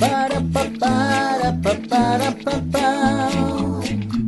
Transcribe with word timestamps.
Para 0.00 0.40
pa 0.52 0.64
para 0.80 1.52
pa 1.62 1.72
para 1.90 2.30
pa 2.44 2.54
pa. 2.72 2.86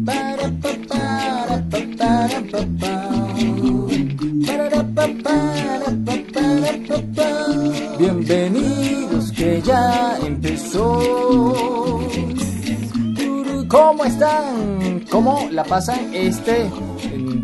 Para 0.04 0.46
pa 0.62 0.72
para 0.90 1.56
pa 1.70 1.80
para 1.96 2.40
pa 2.52 2.60
pa. 2.80 2.94
Para 4.46 4.80
pa 4.94 5.04
para 5.24 5.90
pa 6.04 6.14
para 6.34 6.72
pa 6.86 6.96
pa. 7.16 7.28
Bienvenidos 7.98 9.32
que 9.32 9.62
ya 9.62 10.18
empezó. 10.26 11.00
¿Cómo 13.68 14.04
están? 14.04 15.00
¿Cómo 15.10 15.48
la 15.50 15.64
pasan 15.64 16.14
este 16.14 16.70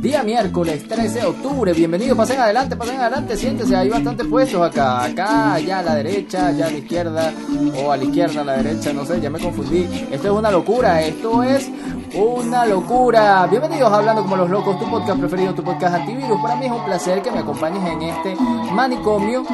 día 0.02 0.24
miércoles 0.24 0.88
13 0.88 1.20
de 1.20 1.26
octubre? 1.26 1.72
Bienvenidos, 1.72 2.18
pasen 2.18 2.40
adelante, 2.40 2.74
pasen 2.74 3.00
adelante, 3.00 3.36
siéntese, 3.36 3.76
hay 3.76 3.88
bastantes 3.88 4.26
puestos 4.26 4.60
acá, 4.60 5.04
acá, 5.04 5.54
allá 5.54 5.78
a 5.78 5.82
la 5.82 5.94
derecha, 5.94 6.48
allá 6.48 6.66
a 6.66 6.70
la 6.70 6.76
izquierda, 6.76 7.32
o 7.80 7.92
a 7.92 7.96
la 7.96 8.02
izquierda, 8.02 8.40
a 8.40 8.44
la 8.44 8.56
derecha, 8.56 8.92
no 8.92 9.04
sé, 9.04 9.20
ya 9.20 9.30
me 9.30 9.38
confundí. 9.38 9.84
Esto 10.10 10.26
es 10.26 10.32
una 10.32 10.50
locura, 10.50 11.00
esto 11.02 11.44
es 11.44 11.70
una 12.16 12.66
locura. 12.66 13.46
Bienvenidos 13.46 13.92
a 13.92 13.98
Hablando 13.98 14.22
como 14.22 14.36
los 14.36 14.50
locos, 14.50 14.76
tu 14.80 14.90
podcast 14.90 15.20
preferido, 15.20 15.54
tu 15.54 15.62
podcast 15.62 15.94
antivirus. 15.94 16.40
Para 16.42 16.56
mí 16.56 16.66
es 16.66 16.72
un 16.72 16.84
placer 16.84 17.22
que 17.22 17.30
me 17.30 17.38
acompañes 17.38 17.88
en 17.88 18.02
este 18.02 18.34
manicomio 18.72 19.44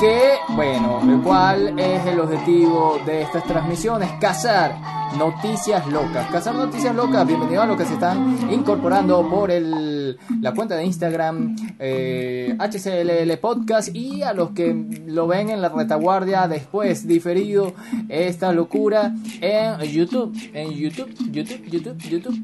que, 0.00 0.36
bueno, 0.56 1.20
¿cuál 1.22 1.78
es 1.78 2.06
el 2.06 2.18
objetivo 2.18 2.98
de 3.04 3.22
estas 3.22 3.44
transmisiones? 3.44 4.10
Cazar 4.18 5.01
noticias 5.16 5.86
locas. 5.88 6.30
Cazar 6.30 6.54
noticias 6.54 6.94
locas, 6.94 7.26
bienvenidos 7.26 7.64
a 7.64 7.66
los 7.66 7.76
que 7.76 7.84
se 7.84 7.94
están 7.94 8.50
incorporando 8.50 9.28
por 9.28 9.50
el, 9.50 10.18
la 10.40 10.52
cuenta 10.52 10.76
de 10.76 10.84
Instagram 10.84 11.56
eh, 11.78 12.56
HCLL 12.58 13.38
Podcast 13.38 13.94
y 13.94 14.22
a 14.22 14.32
los 14.32 14.50
que 14.50 14.74
lo 15.06 15.26
ven 15.26 15.50
en 15.50 15.60
la 15.60 15.68
retaguardia 15.68 16.48
después, 16.48 17.06
diferido 17.06 17.74
esta 18.08 18.52
locura 18.52 19.14
en 19.40 19.80
YouTube, 19.80 20.36
en 20.52 20.70
YouTube, 20.72 21.14
YouTube, 21.30 21.64
YouTube, 21.66 21.98
YouTube. 21.98 22.42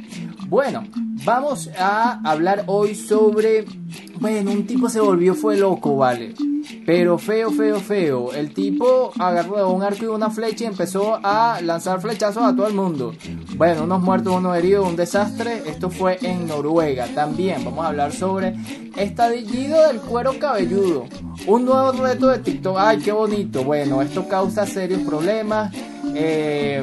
Bueno, 0.48 0.84
vamos 1.24 1.70
a 1.78 2.20
hablar 2.28 2.64
hoy 2.66 2.94
sobre, 2.94 3.64
bueno, 4.20 4.50
un 4.50 4.66
tipo 4.66 4.88
se 4.88 5.00
volvió, 5.00 5.34
fue 5.34 5.56
loco, 5.56 5.96
¿vale? 5.96 6.34
Pero 6.88 7.18
feo, 7.18 7.50
feo, 7.50 7.80
feo. 7.80 8.32
El 8.32 8.54
tipo 8.54 9.12
agarró 9.18 9.70
un 9.70 9.82
arco 9.82 10.04
y 10.04 10.06
una 10.06 10.30
flecha 10.30 10.64
y 10.64 10.68
empezó 10.68 11.20
a 11.22 11.60
lanzar 11.60 12.00
flechazos 12.00 12.42
a 12.42 12.56
todo 12.56 12.66
el 12.66 12.72
mundo. 12.72 13.12
Bueno, 13.56 13.84
unos 13.84 14.00
muertos, 14.00 14.34
unos 14.34 14.56
heridos, 14.56 14.88
un 14.88 14.96
desastre. 14.96 15.64
Esto 15.66 15.90
fue 15.90 16.16
en 16.22 16.46
Noruega. 16.46 17.06
También 17.08 17.62
vamos 17.62 17.84
a 17.84 17.88
hablar 17.88 18.10
sobre 18.14 18.54
estallido 18.96 19.86
del 19.86 20.00
cuero 20.00 20.38
cabelludo. 20.38 21.04
Un 21.46 21.66
nuevo 21.66 21.92
reto 21.92 22.28
de 22.28 22.38
TikTok. 22.38 22.78
Ay, 22.78 23.00
qué 23.00 23.12
bonito. 23.12 23.64
Bueno, 23.64 24.00
esto 24.00 24.26
causa 24.26 24.64
serios 24.64 25.02
problemas. 25.02 25.70
Eh, 26.14 26.82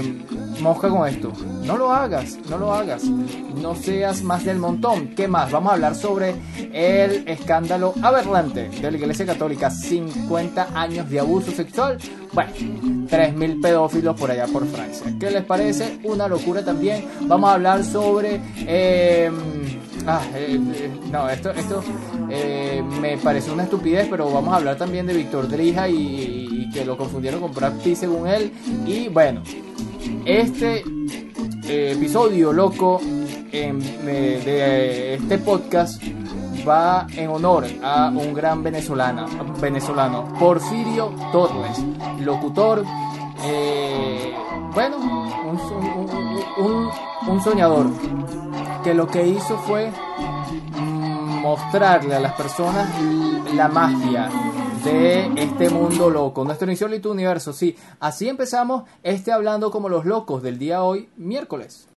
mosca 0.62 0.90
con 0.90 1.08
esto. 1.08 1.32
No 1.64 1.78
lo 1.78 1.92
hagas, 1.92 2.38
no 2.50 2.58
lo 2.58 2.74
hagas. 2.74 3.04
No 3.04 3.76
seas 3.76 4.22
más 4.24 4.46
del 4.46 4.58
montón. 4.58 5.10
¿Qué 5.16 5.28
más? 5.28 5.52
Vamos 5.52 5.72
a 5.72 5.74
hablar 5.76 5.96
sobre 5.96 6.36
el 6.74 7.28
escándalo 7.28 7.94
aberrante 8.02 8.70
de 8.70 8.92
la 8.92 8.98
Iglesia 8.98 9.26
Católica. 9.26 9.70
50 9.70 10.70
años 10.74 11.10
de 11.10 11.20
abuso 11.20 11.52
sexual. 11.52 11.98
Bueno, 12.34 12.52
3.000 12.52 13.62
pedófilos 13.62 14.20
por 14.20 14.30
allá 14.30 14.46
por 14.48 14.66
Francia. 14.68 15.14
¿Qué 15.20 15.32
les 15.32 15.44
parece? 15.44 16.00
Una 16.04 16.28
locura 16.28 16.64
también. 16.64 17.06
Vamos 17.22 17.50
a 17.50 17.54
hablar 17.54 17.84
sobre... 17.84 18.42
Eh, 18.68 19.32
ah, 20.06 20.22
eh, 20.36 20.60
eh, 20.60 20.92
no, 21.12 21.30
esto, 21.30 21.52
esto 21.52 21.84
me 23.00 23.18
parece 23.18 23.52
una 23.52 23.64
estupidez, 23.64 24.08
pero 24.10 24.32
vamos 24.32 24.54
a 24.54 24.58
hablar 24.58 24.78
también 24.78 25.06
de 25.06 25.14
Víctor 25.14 25.48
Drija 25.48 25.88
y, 25.88 26.70
que 26.74 26.84
lo 26.84 26.98
confundieron 26.98 27.40
con 27.40 27.54
Brad 27.54 27.74
Pitt 27.84 27.96
según 27.96 28.28
él. 28.28 28.52
Y 28.86 29.08
bueno, 29.08 29.42
este 30.26 30.84
eh, 31.68 31.92
episodio 31.94 32.52
loco 32.54 33.00
em, 33.52 33.80
de 33.80 35.16
este 35.16 35.38
podcast 35.40 36.02
va 36.68 37.06
en 37.16 37.30
honor 37.30 37.66
a 37.84 38.10
un 38.10 38.34
gran 38.34 38.64
venezolano, 38.64 39.28
venezolano 39.60 40.34
Porfirio 40.40 41.14
Torres, 41.32 41.84
locutor, 42.20 42.84
eh, 43.44 44.34
bueno, 44.74 44.98
un, 46.58 46.90
un 47.28 47.42
soñador, 47.42 47.88
que 48.84 48.94
lo 48.94 49.08
que 49.08 49.28
hizo 49.28 49.58
fue 49.60 49.92
mostrarle 51.42 52.16
a 52.16 52.20
las 52.20 52.34
personas 52.34 52.90
la 53.54 53.68
magia 53.68 54.30
de 54.92 55.32
este 55.36 55.70
mundo 55.72 56.12
loco, 56.12 56.44
nuestro 56.44 56.70
insólito 56.70 57.10
universo. 57.10 57.54
Sí, 57.54 57.76
así 58.00 58.30
empezamos 58.30 58.84
este 59.02 59.32
hablando 59.32 59.72
como 59.72 59.90
los 59.90 60.06
locos 60.06 60.44
del 60.44 60.60
día 60.60 60.84
hoy, 60.84 61.10
miércoles. 61.18 61.88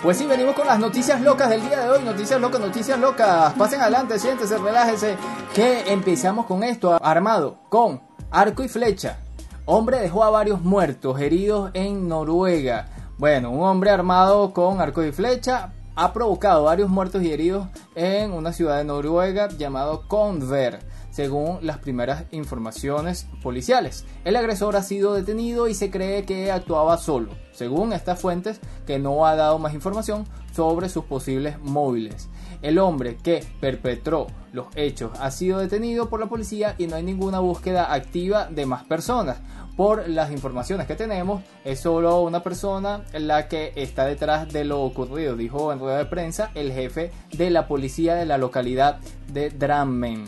Pues 0.00 0.18
sí, 0.18 0.26
venimos 0.26 0.54
con 0.54 0.66
las 0.66 0.78
noticias 0.78 1.20
locas 1.22 1.48
del 1.48 1.62
día 1.62 1.80
de 1.80 1.90
hoy. 1.90 2.04
Noticias 2.04 2.40
locas, 2.40 2.60
noticias 2.60 3.00
locas. 3.00 3.54
Pasen 3.54 3.80
adelante, 3.80 4.18
siéntese, 4.18 4.58
relájese. 4.58 5.16
Que 5.54 5.90
empezamos 5.90 6.46
con 6.46 6.62
esto. 6.62 6.92
Armado 7.02 7.58
con 7.70 8.02
arco 8.30 8.62
y 8.62 8.68
flecha. 8.68 9.23
Hombre 9.66 9.98
dejó 9.98 10.24
a 10.24 10.30
varios 10.30 10.60
muertos, 10.60 11.18
heridos 11.18 11.70
en 11.72 12.06
Noruega. 12.06 12.86
Bueno, 13.16 13.50
un 13.50 13.62
hombre 13.62 13.90
armado 13.90 14.52
con 14.52 14.78
arco 14.78 15.02
y 15.02 15.10
flecha 15.10 15.72
ha 15.96 16.12
provocado 16.12 16.64
varios 16.64 16.90
muertos 16.90 17.22
y 17.22 17.32
heridos 17.32 17.68
en 17.94 18.32
una 18.32 18.52
ciudad 18.52 18.76
de 18.76 18.84
Noruega 18.84 19.48
llamado 19.48 20.06
Conver 20.06 20.80
según 21.10 21.60
las 21.62 21.78
primeras 21.78 22.24
informaciones 22.30 23.26
policiales. 23.42 24.04
El 24.24 24.36
agresor 24.36 24.76
ha 24.76 24.82
sido 24.82 25.14
detenido 25.14 25.66
y 25.66 25.74
se 25.74 25.90
cree 25.90 26.26
que 26.26 26.52
actuaba 26.52 26.98
solo, 26.98 27.30
según 27.52 27.94
estas 27.94 28.20
fuentes 28.20 28.60
que 28.86 28.98
no 28.98 29.24
ha 29.24 29.34
dado 29.34 29.58
más 29.58 29.72
información 29.72 30.26
sobre 30.52 30.90
sus 30.90 31.04
posibles 31.04 31.58
móviles. 31.60 32.28
El 32.64 32.78
hombre 32.78 33.18
que 33.22 33.44
perpetró 33.60 34.26
los 34.54 34.68
hechos 34.74 35.10
ha 35.20 35.30
sido 35.30 35.58
detenido 35.58 36.08
por 36.08 36.18
la 36.18 36.30
policía 36.30 36.74
y 36.78 36.86
no 36.86 36.96
hay 36.96 37.02
ninguna 37.02 37.38
búsqueda 37.38 37.92
activa 37.92 38.46
de 38.46 38.64
más 38.64 38.84
personas. 38.84 39.36
Por 39.76 40.08
las 40.08 40.32
informaciones 40.32 40.86
que 40.86 40.94
tenemos, 40.94 41.42
es 41.62 41.80
solo 41.80 42.22
una 42.22 42.42
persona 42.42 43.04
la 43.12 43.48
que 43.48 43.74
está 43.76 44.06
detrás 44.06 44.50
de 44.50 44.64
lo 44.64 44.80
ocurrido, 44.80 45.36
dijo 45.36 45.74
en 45.74 45.78
rueda 45.78 45.98
de 45.98 46.06
prensa 46.06 46.52
el 46.54 46.72
jefe 46.72 47.12
de 47.32 47.50
la 47.50 47.68
policía 47.68 48.14
de 48.14 48.24
la 48.24 48.38
localidad 48.38 48.98
de 49.30 49.50
Drammen 49.50 50.24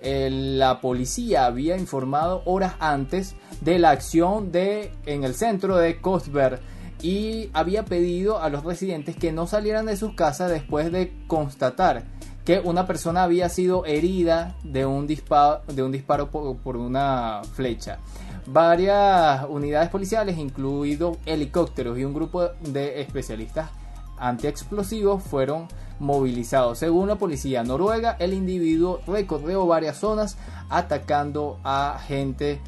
la 0.00 0.80
policía 0.80 1.46
había 1.46 1.76
informado 1.76 2.42
horas 2.44 2.74
antes 2.78 3.34
de 3.60 3.78
la 3.78 3.90
acción 3.90 4.52
de, 4.52 4.92
en 5.06 5.24
el 5.24 5.34
centro 5.34 5.76
de 5.76 6.00
Kostberg 6.00 6.60
y 7.02 7.50
había 7.52 7.84
pedido 7.84 8.40
a 8.40 8.48
los 8.48 8.64
residentes 8.64 9.16
que 9.16 9.32
no 9.32 9.46
salieran 9.46 9.86
de 9.86 9.96
sus 9.96 10.14
casas 10.14 10.50
después 10.50 10.90
de 10.90 11.12
constatar 11.26 12.04
que 12.44 12.60
una 12.60 12.86
persona 12.86 13.24
había 13.24 13.48
sido 13.50 13.84
herida 13.84 14.56
de 14.64 14.86
un 14.86 15.06
disparo, 15.06 15.60
de 15.66 15.82
un 15.82 15.92
disparo 15.92 16.30
por, 16.30 16.76
una 16.78 17.42
flecha. 17.52 17.98
Varias 18.46 19.44
unidades 19.50 19.90
policiales, 19.90 20.38
incluidos 20.38 21.18
helicópteros 21.26 21.98
y 21.98 22.06
un 22.06 22.14
grupo 22.14 22.48
de 22.62 23.02
especialistas 23.02 23.68
antiexplosivos, 24.16 25.22
fueron 25.22 25.68
movilizado. 26.00 26.74
Según 26.74 27.08
la 27.08 27.16
policía 27.16 27.62
noruega, 27.64 28.16
el 28.18 28.32
individuo 28.32 29.02
recorrió 29.06 29.66
varias 29.66 29.98
zonas 29.98 30.38
atacando 30.70 31.60
a 31.64 32.00
gente 32.06 32.60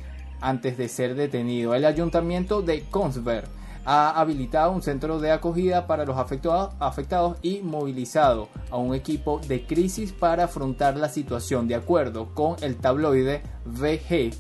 antes 0.43 0.77
de 0.77 0.89
ser 0.89 1.15
detenido. 1.15 1.75
El 1.75 1.87
ayuntamiento 1.87 2.61
de 2.61 2.83
Kongsberg 2.83 3.49
ha 3.85 4.21
habilitado 4.21 4.73
un 4.73 4.83
centro 4.83 5.19
de 5.21 5.33
acogida 5.33 5.87
para 5.87 6.05
los 6.05 6.17
afectados, 6.19 6.75
afectados 6.79 7.39
y 7.43 7.61
movilizado 7.63 8.49
a 8.71 8.77
un 8.77 8.95
equipo 8.95 9.41
de 9.47 9.67
crisis 9.67 10.13
para 10.13 10.45
afrontar 10.45 10.97
la 10.97 11.09
situación. 11.09 11.69
De 11.69 11.75
acuerdo 11.75 12.35
con 12.35 12.57
el 12.63 12.77
tabloide 12.77 13.43
VG, 13.65 14.31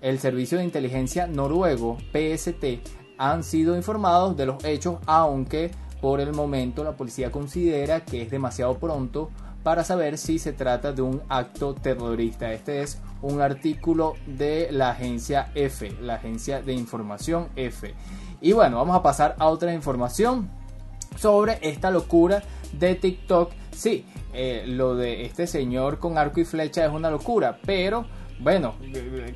el 0.00 0.18
servicio 0.18 0.58
de 0.58 0.64
inteligencia 0.64 1.26
noruego 1.26 1.96
PST 2.12 2.64
han 3.18 3.42
sido 3.42 3.76
informados 3.76 4.36
de 4.36 4.46
los 4.46 4.64
hechos, 4.64 4.98
aunque 5.06 5.70
por 6.00 6.20
el 6.20 6.32
momento 6.32 6.84
la 6.84 6.96
policía 6.96 7.32
considera 7.32 8.04
que 8.04 8.22
es 8.22 8.30
demasiado 8.30 8.78
pronto 8.78 9.30
para 9.62 9.82
saber 9.82 10.16
si 10.16 10.38
se 10.38 10.52
trata 10.52 10.92
de 10.92 11.02
un 11.02 11.22
acto 11.28 11.74
terrorista. 11.74 12.52
Este 12.52 12.82
es 12.82 13.00
un 13.20 13.40
artículo 13.40 14.14
de 14.26 14.68
la 14.70 14.90
agencia 14.90 15.50
F, 15.56 15.90
la 16.00 16.14
agencia 16.14 16.62
de 16.62 16.72
información 16.72 17.48
F. 17.56 17.92
Y 18.40 18.52
bueno, 18.52 18.76
vamos 18.76 18.96
a 18.96 19.02
pasar 19.02 19.36
a 19.38 19.46
otra 19.46 19.72
información 19.72 20.48
sobre 21.16 21.58
esta 21.62 21.90
locura 21.90 22.42
de 22.72 22.94
TikTok. 22.94 23.52
Sí, 23.72 24.04
eh, 24.32 24.64
lo 24.66 24.94
de 24.94 25.24
este 25.24 25.46
señor 25.46 25.98
con 25.98 26.18
arco 26.18 26.40
y 26.40 26.44
flecha 26.44 26.84
es 26.84 26.92
una 26.92 27.10
locura, 27.10 27.58
pero 27.64 28.06
bueno, 28.38 28.74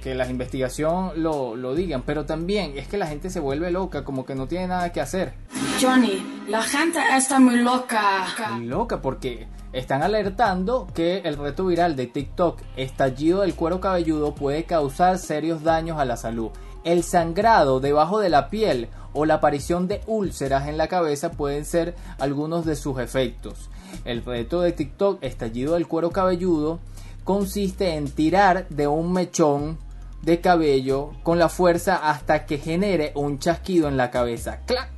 que 0.02 0.14
la 0.14 0.29
investigación 0.29 1.23
lo, 1.23 1.56
lo 1.56 1.75
digan, 1.75 2.02
pero 2.02 2.26
también 2.26 2.76
es 2.76 2.87
que 2.87 2.99
la 2.99 3.06
gente 3.06 3.31
se 3.31 3.41
vuelve 3.41 3.70
loca, 3.70 4.05
como 4.05 4.26
que 4.26 4.35
no 4.35 4.47
tiene 4.47 4.69
nada 4.69 4.93
que 4.93 5.00
hacer. 5.00 5.35
Johnny, 5.81 6.44
la 6.49 6.62
gente 6.62 6.99
está 7.17 7.41
muy 7.41 7.56
loca. 7.56 8.26
Muy 8.52 8.67
loca 8.67 9.00
porque 9.00 9.49
están 9.73 10.02
alertando 10.02 10.87
que 10.94 11.19
el 11.19 11.38
reto 11.38 11.64
viral 11.67 11.97
de 11.97 12.06
TikTok, 12.06 12.61
estallido 12.76 13.41
del 13.41 13.55
cuero 13.55 13.81
cabelludo, 13.81 14.35
puede 14.35 14.64
causar 14.64 15.19
serios 15.19 15.62
daños 15.62 15.99
a 15.99 16.05
la 16.05 16.19
salud. 16.19 16.50
El 16.84 17.02
sangrado 17.02 17.80
debajo 17.80 18.20
de 18.20 18.30
la 18.30 18.48
piel 18.48 18.88
o 19.12 19.24
la 19.24 19.34
aparición 19.34 19.88
de 19.88 20.00
úlceras 20.06 20.68
en 20.68 20.78
la 20.78 20.88
cabeza 20.88 21.32
pueden 21.32 21.64
ser 21.64 21.94
algunos 22.18 22.64
de 22.64 22.76
sus 22.76 22.98
efectos. 22.98 23.68
El 24.04 24.24
reto 24.24 24.60
de 24.60 24.72
TikTok, 24.72 25.22
estallido 25.22 25.74
del 25.74 25.88
cuero 25.88 26.10
cabelludo, 26.10 26.78
consiste 27.24 27.96
en 27.96 28.10
tirar 28.10 28.68
de 28.68 28.86
un 28.86 29.12
mechón 29.12 29.78
de 30.22 30.40
cabello 30.40 31.12
con 31.22 31.38
la 31.38 31.48
fuerza 31.48 31.96
hasta 31.96 32.46
que 32.46 32.58
genere 32.58 33.12
un 33.14 33.38
chasquido 33.38 33.88
en 33.88 33.96
la 33.96 34.10
cabeza. 34.10 34.60
¡Clac! 34.66 34.90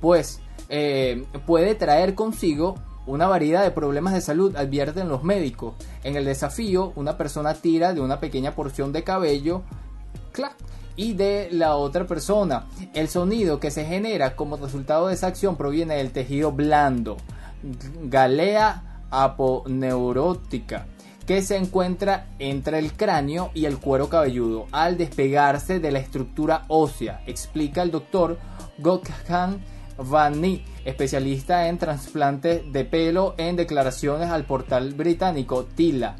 Pues 0.00 0.40
eh, 0.68 1.24
puede 1.46 1.74
traer 1.74 2.14
consigo 2.14 2.76
una 3.06 3.26
variedad 3.26 3.64
de 3.64 3.70
problemas 3.70 4.12
de 4.12 4.20
salud, 4.20 4.54
advierten 4.56 5.08
los 5.08 5.24
médicos. 5.24 5.74
En 6.04 6.16
el 6.16 6.26
desafío, 6.26 6.92
una 6.94 7.16
persona 7.16 7.54
tira 7.54 7.94
de 7.94 8.00
una 8.00 8.20
pequeña 8.20 8.54
porción 8.54 8.92
de 8.92 9.02
cabello 9.02 9.62
¡clac! 10.32 10.54
Y 10.98 11.14
de 11.14 11.48
la 11.50 11.76
otra 11.76 12.06
persona. 12.06 12.66
El 12.92 13.08
sonido 13.08 13.58
que 13.60 13.70
se 13.70 13.86
genera 13.86 14.36
como 14.36 14.58
resultado 14.58 15.06
de 15.06 15.14
esa 15.14 15.28
acción 15.28 15.56
proviene 15.56 15.94
del 15.94 16.10
tejido 16.10 16.52
blando, 16.52 17.16
galea 18.02 19.04
aponeurótica 19.10 20.86
que 21.24 21.40
se 21.42 21.56
encuentra 21.56 22.26
entre 22.38 22.78
el 22.78 22.94
cráneo 22.94 23.50
y 23.52 23.66
el 23.66 23.78
cuero 23.78 24.08
cabelludo 24.08 24.66
al 24.72 24.96
despegarse 24.96 25.78
de 25.78 25.92
la 25.92 25.98
estructura 25.98 26.64
ósea, 26.68 27.22
explica 27.26 27.82
el 27.82 27.90
doctor 27.90 28.38
Gokhan 28.78 29.60
Vani, 29.98 30.64
especialista 30.86 31.68
en 31.68 31.76
trasplantes 31.76 32.72
de 32.72 32.84
pelo 32.84 33.34
en 33.36 33.56
declaraciones 33.56 34.30
al 34.30 34.44
portal 34.44 34.94
británico 34.94 35.64
TILA. 35.64 36.16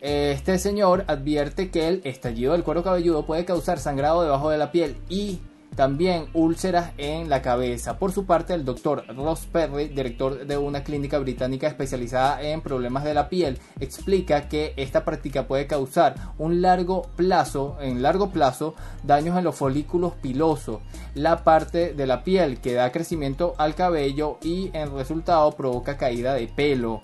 Este 0.00 0.58
señor 0.58 1.04
advierte 1.08 1.70
que 1.70 1.88
el 1.88 2.00
estallido 2.04 2.52
del 2.52 2.64
cuero 2.64 2.82
cabelludo 2.82 3.24
puede 3.24 3.44
causar 3.44 3.78
sangrado 3.78 4.22
debajo 4.22 4.50
de 4.50 4.58
la 4.58 4.70
piel 4.70 4.96
y 5.08 5.40
también 5.76 6.26
úlceras 6.32 6.92
en 6.96 7.28
la 7.28 7.42
cabeza. 7.42 7.98
Por 7.98 8.10
su 8.10 8.24
parte, 8.24 8.54
el 8.54 8.64
doctor 8.64 9.04
Ross 9.14 9.46
Perry, 9.52 9.88
director 9.88 10.46
de 10.46 10.56
una 10.56 10.82
clínica 10.82 11.18
británica 11.18 11.68
especializada 11.68 12.42
en 12.42 12.62
problemas 12.62 13.04
de 13.04 13.14
la 13.14 13.28
piel, 13.28 13.58
explica 13.78 14.48
que 14.48 14.72
esta 14.76 15.04
práctica 15.04 15.46
puede 15.46 15.66
causar 15.66 16.14
un 16.38 16.62
largo 16.62 17.02
plazo, 17.14 17.76
en 17.80 18.02
largo 18.02 18.30
plazo, 18.30 18.74
daños 19.04 19.36
en 19.36 19.44
los 19.44 19.54
folículos 19.54 20.14
pilosos, 20.14 20.80
la 21.14 21.44
parte 21.44 21.92
de 21.92 22.06
la 22.06 22.24
piel 22.24 22.60
que 22.60 22.72
da 22.72 22.90
crecimiento 22.90 23.54
al 23.58 23.74
cabello 23.74 24.38
y 24.42 24.70
en 24.72 24.96
resultado 24.96 25.52
provoca 25.52 25.98
caída 25.98 26.34
de 26.34 26.48
pelo. 26.48 27.02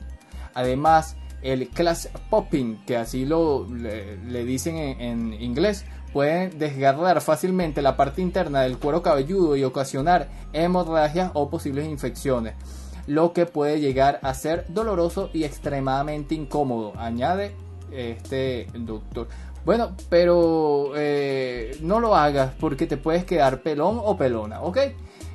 Además, 0.55 1.17
el 1.43 1.69
class 1.69 2.09
popping, 2.31 2.85
que 2.87 2.97
así 2.97 3.25
lo 3.25 3.67
le, 3.69 4.45
dicen 4.45 4.77
en 4.77 5.35
inglés, 5.35 5.85
pueden 6.13 6.59
desgarrar 6.59 7.21
fácilmente 7.21 7.83
la 7.83 7.97
parte 7.97 8.23
interna 8.23 8.63
del 8.63 8.79
cuero 8.79 9.03
cabelludo 9.03 9.57
y 9.57 9.65
ocasionar 9.65 10.29
hemorragias 10.53 11.31
o 11.35 11.49
posibles 11.49 11.87
infecciones, 11.87 12.55
lo 13.07 13.33
que 13.33 13.47
puede 13.47 13.81
llegar 13.81 14.21
a 14.23 14.35
ser 14.35 14.67
doloroso 14.69 15.31
y 15.33 15.45
extremadamente 15.45 16.35
incómodo, 16.35 16.93
añade 16.97 17.53
este 17.91 18.67
doctor. 18.75 19.29
Bueno, 19.65 19.97
pero 20.09 20.93
eh, 20.97 21.77
no 21.83 22.01
lo 22.01 22.17
hagas 22.17 22.53
porque 22.59 22.87
te 22.87 22.97
puedes 22.97 23.25
quedar 23.25 23.63
pelón 23.63 24.01
o 24.03 24.17
pelona, 24.17 24.61
¿ok? 24.61 24.79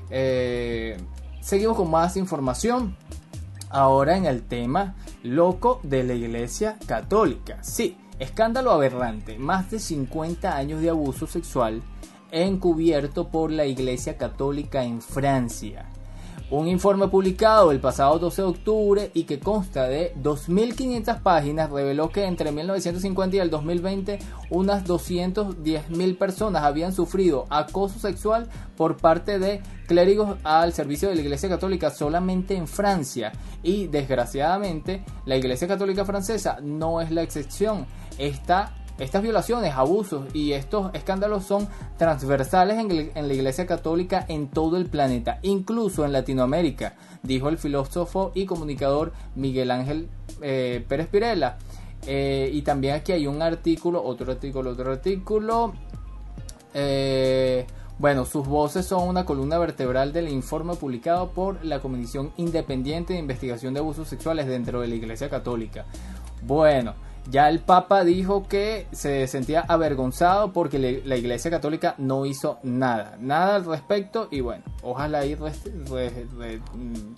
Eh, 0.09 0.97
seguimos 1.39 1.77
con 1.77 1.89
más 1.89 2.17
información. 2.17 2.95
Ahora 3.69 4.17
en 4.17 4.25
el 4.25 4.43
tema 4.43 4.95
loco 5.23 5.79
de 5.83 6.03
la 6.03 6.13
Iglesia 6.13 6.77
Católica. 6.87 7.63
Sí, 7.63 7.97
Escándalo 8.19 8.71
aberrante, 8.71 9.37
más 9.37 9.69
de 9.69 9.77
50 9.77 10.55
años 10.55 10.81
de 10.81 10.89
abuso 10.89 11.27
sexual 11.27 11.83
encubierto 12.31 13.29
por 13.29 13.51
la 13.51 13.65
Iglesia 13.65 14.17
Católica 14.17 14.83
en 14.83 15.01
Francia. 15.01 15.85
Un 16.49 16.69
informe 16.69 17.09
publicado 17.09 17.73
el 17.73 17.81
pasado 17.81 18.19
12 18.19 18.41
de 18.41 18.47
octubre 18.47 19.11
y 19.13 19.25
que 19.25 19.37
consta 19.37 19.83
de 19.83 20.15
2.500 20.15 21.21
páginas 21.21 21.69
reveló 21.69 22.09
que 22.09 22.23
entre 22.23 22.53
1950 22.53 23.35
y 23.35 23.39
el 23.39 23.49
2020 23.49 24.19
unas 24.49 24.85
210.000 24.85 26.17
personas 26.17 26.63
habían 26.63 26.93
sufrido 26.93 27.47
acoso 27.49 27.99
sexual 27.99 28.47
por 28.77 28.95
parte 28.95 29.39
de 29.39 29.61
clérigos 29.87 30.37
al 30.45 30.71
servicio 30.71 31.09
de 31.09 31.15
la 31.15 31.21
Iglesia 31.21 31.49
Católica 31.49 31.89
solamente 31.89 32.55
en 32.55 32.69
Francia 32.69 33.33
y 33.61 33.87
desgraciadamente 33.87 35.03
la 35.25 35.35
Iglesia 35.35 35.67
Católica 35.67 36.05
francesa 36.05 36.59
no 36.61 37.01
es 37.01 37.11
la 37.11 37.23
excepción. 37.23 37.85
Esta 38.17 38.73
estas 38.99 39.21
violaciones, 39.21 39.73
abusos 39.75 40.25
y 40.33 40.53
estos 40.53 40.93
escándalos 40.93 41.45
son 41.45 41.67
transversales 41.97 42.79
en, 42.79 43.27
la 43.27 43.33
Iglesia 43.33 43.65
Católica 43.65 44.25
en 44.27 44.47
todo 44.47 44.77
el 44.77 44.87
planeta, 44.87 45.39
incluso 45.43 46.05
en 46.05 46.13
Latinoamérica, 46.13 46.95
dijo 47.23 47.49
el 47.49 47.57
filósofo 47.57 48.31
y 48.33 48.45
comunicador 48.45 49.13
Miguel 49.35 49.71
Ángel 49.71 50.09
eh, 50.41 50.83
Pérez 50.87 51.07
Pirela. 51.07 51.57
Eh, 52.05 52.49
y 52.53 52.61
también 52.61 52.95
aquí 52.95 53.11
hay 53.11 53.27
un 53.27 53.41
artículo, 53.41 54.03
otro 54.03 54.31
artículo, 54.31 54.71
otro 54.71 54.91
artículo. 54.91 55.73
Eh, 56.73 57.67
bueno, 57.99 58.25
sus 58.25 58.47
voces 58.47 58.85
son 58.85 59.07
una 59.07 59.25
columna 59.25 59.57
vertebral 59.57 60.13
del 60.13 60.29
informe 60.29 60.75
publicado 60.75 61.31
por 61.31 61.65
la 61.65 61.79
Comisión 61.79 62.31
Independiente 62.37 63.13
de 63.13 63.19
Investigación 63.19 63.73
de 63.73 63.79
Abusos 63.79 64.07
Sexuales 64.07 64.47
dentro 64.47 64.81
de 64.81 64.87
la 64.87 64.95
Iglesia 64.95 65.29
Católica. 65.29 65.85
Bueno, 66.43 66.93
ya 67.29 67.49
el 67.49 67.59
Papa 67.59 68.03
dijo 68.03 68.47
que 68.47 68.87
se 68.91 69.27
sentía 69.27 69.61
avergonzado 69.61 70.53
porque 70.53 71.01
la 71.03 71.15
Iglesia 71.17 71.51
Católica 71.51 71.95
no 71.97 72.25
hizo 72.25 72.59
nada, 72.63 73.17
nada 73.19 73.55
al 73.55 73.65
respecto 73.65 74.29
y 74.31 74.41
bueno, 74.41 74.63
ojalá 74.81 75.21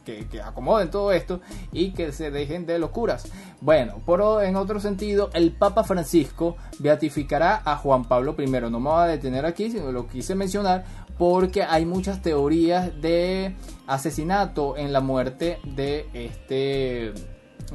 que, 0.05 0.27
que, 0.29 0.41
acomoden 0.41 0.89
todo 0.89 1.11
esto 1.11 1.41
y 1.71 1.91
que 1.91 2.11
se 2.11 2.31
dejen 2.31 2.65
de 2.65 2.79
locuras. 2.79 3.27
Bueno, 3.61 4.01
por 4.05 4.19
en 4.43 4.55
otro 4.55 4.79
sentido, 4.79 5.29
el 5.33 5.51
Papa 5.51 5.83
Francisco 5.83 6.57
beatificará 6.79 7.61
a 7.63 7.77
Juan 7.77 8.05
Pablo 8.05 8.35
I. 8.37 8.47
No 8.47 8.79
me 8.79 8.89
voy 8.89 9.03
a 9.03 9.05
detener 9.05 9.45
aquí, 9.45 9.71
sino 9.71 9.91
lo 9.91 10.07
quise 10.07 10.35
mencionar 10.35 10.83
porque 11.17 11.63
hay 11.63 11.85
muchas 11.85 12.21
teorías 12.21 13.01
de 13.01 13.55
asesinato 13.87 14.77
en 14.77 14.91
la 14.91 15.01
muerte 15.01 15.59
de 15.63 16.07
este, 16.13 17.13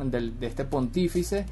de 0.02 0.46
este 0.46 0.64
pontífice 0.64 1.46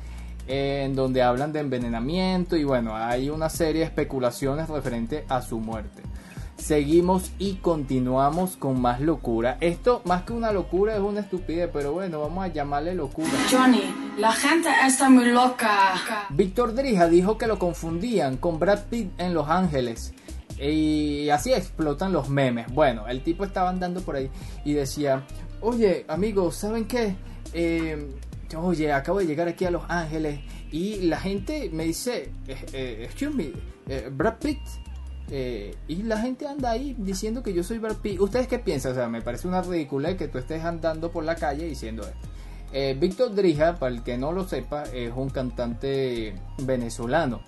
en 0.47 0.95
donde 0.95 1.23
hablan 1.23 1.53
de 1.53 1.61
envenenamiento 1.61 2.57
y 2.57 2.65
bueno, 2.65 2.97
hay 2.97 3.31
una 3.31 3.49
serie 3.49 3.81
de 3.81 3.87
especulaciones 3.87 4.69
referente 4.69 5.25
a 5.29 5.43
su 5.43 5.59
muerte. 5.59 6.03
Seguimos 6.57 7.33
y 7.41 7.55
continuamos 7.55 8.57
con 8.57 8.81
más 8.81 9.01
locura. 9.01 9.57
Esto 9.61 10.01
más 10.05 10.23
que 10.23 10.33
una 10.33 10.53
locura 10.53 10.95
es 10.95 11.01
una 11.01 11.21
estupidez, 11.21 11.69
pero 11.73 11.93
bueno, 11.93 12.21
vamos 12.21 12.45
a 12.45 12.49
llamarle 12.49 12.95
locura. 12.95 13.31
Johnny, 13.51 13.83
la 14.17 14.31
gente 14.31 14.69
está 14.87 15.11
muy 15.11 15.25
loca. 15.25 15.95
Víctor 16.31 16.75
Drija 16.75 17.09
dijo 17.09 17.37
que 17.37 17.49
lo 17.49 17.59
confundían 17.59 18.37
con 18.37 18.61
Brad 18.61 18.85
Pitt 18.89 19.11
en 19.19 19.35
Los 19.35 19.49
Ángeles. 19.49 20.15
Y 20.61 21.29
así 21.31 21.53
explotan 21.53 22.13
los 22.13 22.29
memes. 22.29 22.73
Bueno, 22.73 23.09
el 23.09 23.25
tipo 23.25 23.45
estaba 23.45 23.69
andando 23.69 24.01
por 24.03 24.15
ahí 24.15 24.31
y 24.65 24.75
decía, 24.75 25.25
oye 25.61 26.05
amigos, 26.07 26.55
¿saben 26.55 26.85
qué? 26.85 27.17
Eh, 27.55 28.09
oye, 28.57 28.93
acabo 28.93 29.19
de 29.19 29.27
llegar 29.27 29.49
aquí 29.49 29.65
a 29.65 29.71
Los 29.71 29.85
Ángeles 29.89 30.41
y 30.71 31.03
la 31.03 31.21
gente 31.21 31.71
me 31.73 31.85
dice, 31.85 32.33
eh, 32.47 32.67
eh, 32.73 33.01
excuse 33.05 33.35
me, 33.35 33.53
eh, 33.89 34.11
Brad 34.13 34.39
Pitt. 34.39 34.61
y 35.89 36.03
la 36.03 36.19
gente 36.19 36.47
anda 36.47 36.71
ahí 36.71 36.95
diciendo 36.99 37.43
que 37.43 37.55
yo 37.55 37.63
soy 37.63 37.79
Brad 37.79 37.97
Pitt. 37.97 38.21
¿Ustedes 38.21 38.49
qué 38.49 38.59
piensan? 38.59 38.93
O 38.93 38.95
sea, 38.95 39.09
me 39.09 39.23
parece 39.23 39.49
una 39.49 39.63
ridícula 39.63 40.17
que 40.17 40.29
tú 40.29 40.39
estés 40.39 40.63
andando 40.65 41.11
por 41.11 41.25
la 41.25 41.37
calle 41.37 41.67
diciendo 41.67 42.03
esto. 42.03 43.01
Víctor 43.01 43.35
Drija, 43.35 43.77
para 43.77 43.95
el 43.95 44.03
que 44.03 44.17
no 44.17 44.33
lo 44.33 44.49
sepa, 44.49 44.85
es 44.85 45.13
un 45.15 45.31
cantante 45.31 46.35
venezolano. 46.59 47.43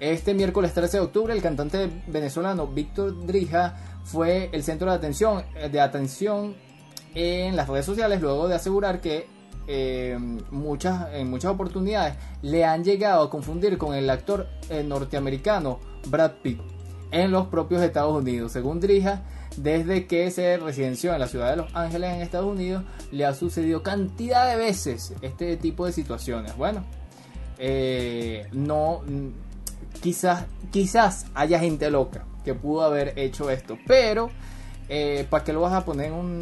Este 0.00 0.34
miércoles 0.34 0.72
13 0.74 0.98
de 0.98 1.02
octubre, 1.02 1.32
el 1.32 1.42
cantante 1.42 1.90
venezolano 2.06 2.68
Víctor 2.68 3.26
Drija 3.26 3.76
fue 4.04 4.48
el 4.52 4.62
centro 4.62 4.90
de 4.90 4.96
atención, 4.96 5.44
de 5.70 5.80
atención 5.80 6.54
en 7.14 7.56
las 7.56 7.68
redes 7.68 7.86
sociales 7.86 8.20
luego 8.20 8.48
de 8.48 8.54
asegurar 8.54 9.00
que 9.00 9.26
eh, 9.70 10.18
muchas, 10.50 11.12
en 11.12 11.28
muchas 11.30 11.52
oportunidades 11.52 12.14
le 12.40 12.64
han 12.64 12.82
llegado 12.82 13.22
a 13.22 13.30
confundir 13.30 13.76
con 13.76 13.94
el 13.94 14.08
actor 14.08 14.48
eh, 14.70 14.82
norteamericano 14.82 15.78
Brad 16.08 16.32
Pitt 16.42 16.58
en 17.10 17.30
los 17.30 17.48
propios 17.48 17.82
Estados 17.82 18.16
Unidos. 18.16 18.52
Según 18.52 18.80
Drija, 18.80 19.22
desde 19.58 20.06
que 20.06 20.30
se 20.30 20.56
residenció 20.56 21.12
en 21.12 21.20
la 21.20 21.26
ciudad 21.26 21.50
de 21.50 21.56
Los 21.56 21.74
Ángeles 21.74 22.14
en 22.14 22.22
Estados 22.22 22.50
Unidos, 22.50 22.84
le 23.12 23.26
ha 23.26 23.34
sucedido 23.34 23.82
cantidad 23.82 24.48
de 24.48 24.56
veces 24.56 25.12
este 25.20 25.56
tipo 25.58 25.84
de 25.84 25.92
situaciones. 25.92 26.56
Bueno, 26.56 26.84
eh, 27.58 28.46
no, 28.52 29.02
quizás, 30.00 30.46
quizás 30.70 31.26
haya 31.34 31.58
gente 31.58 31.90
loca 31.90 32.24
que 32.42 32.54
pudo 32.54 32.82
haber 32.82 33.18
hecho 33.18 33.50
esto, 33.50 33.76
pero 33.86 34.30
eh, 34.88 35.26
¿para 35.28 35.44
qué 35.44 35.52
lo 35.52 35.60
vas 35.60 35.74
a 35.74 35.84
poner 35.84 36.06
en 36.06 36.14
un, 36.14 36.40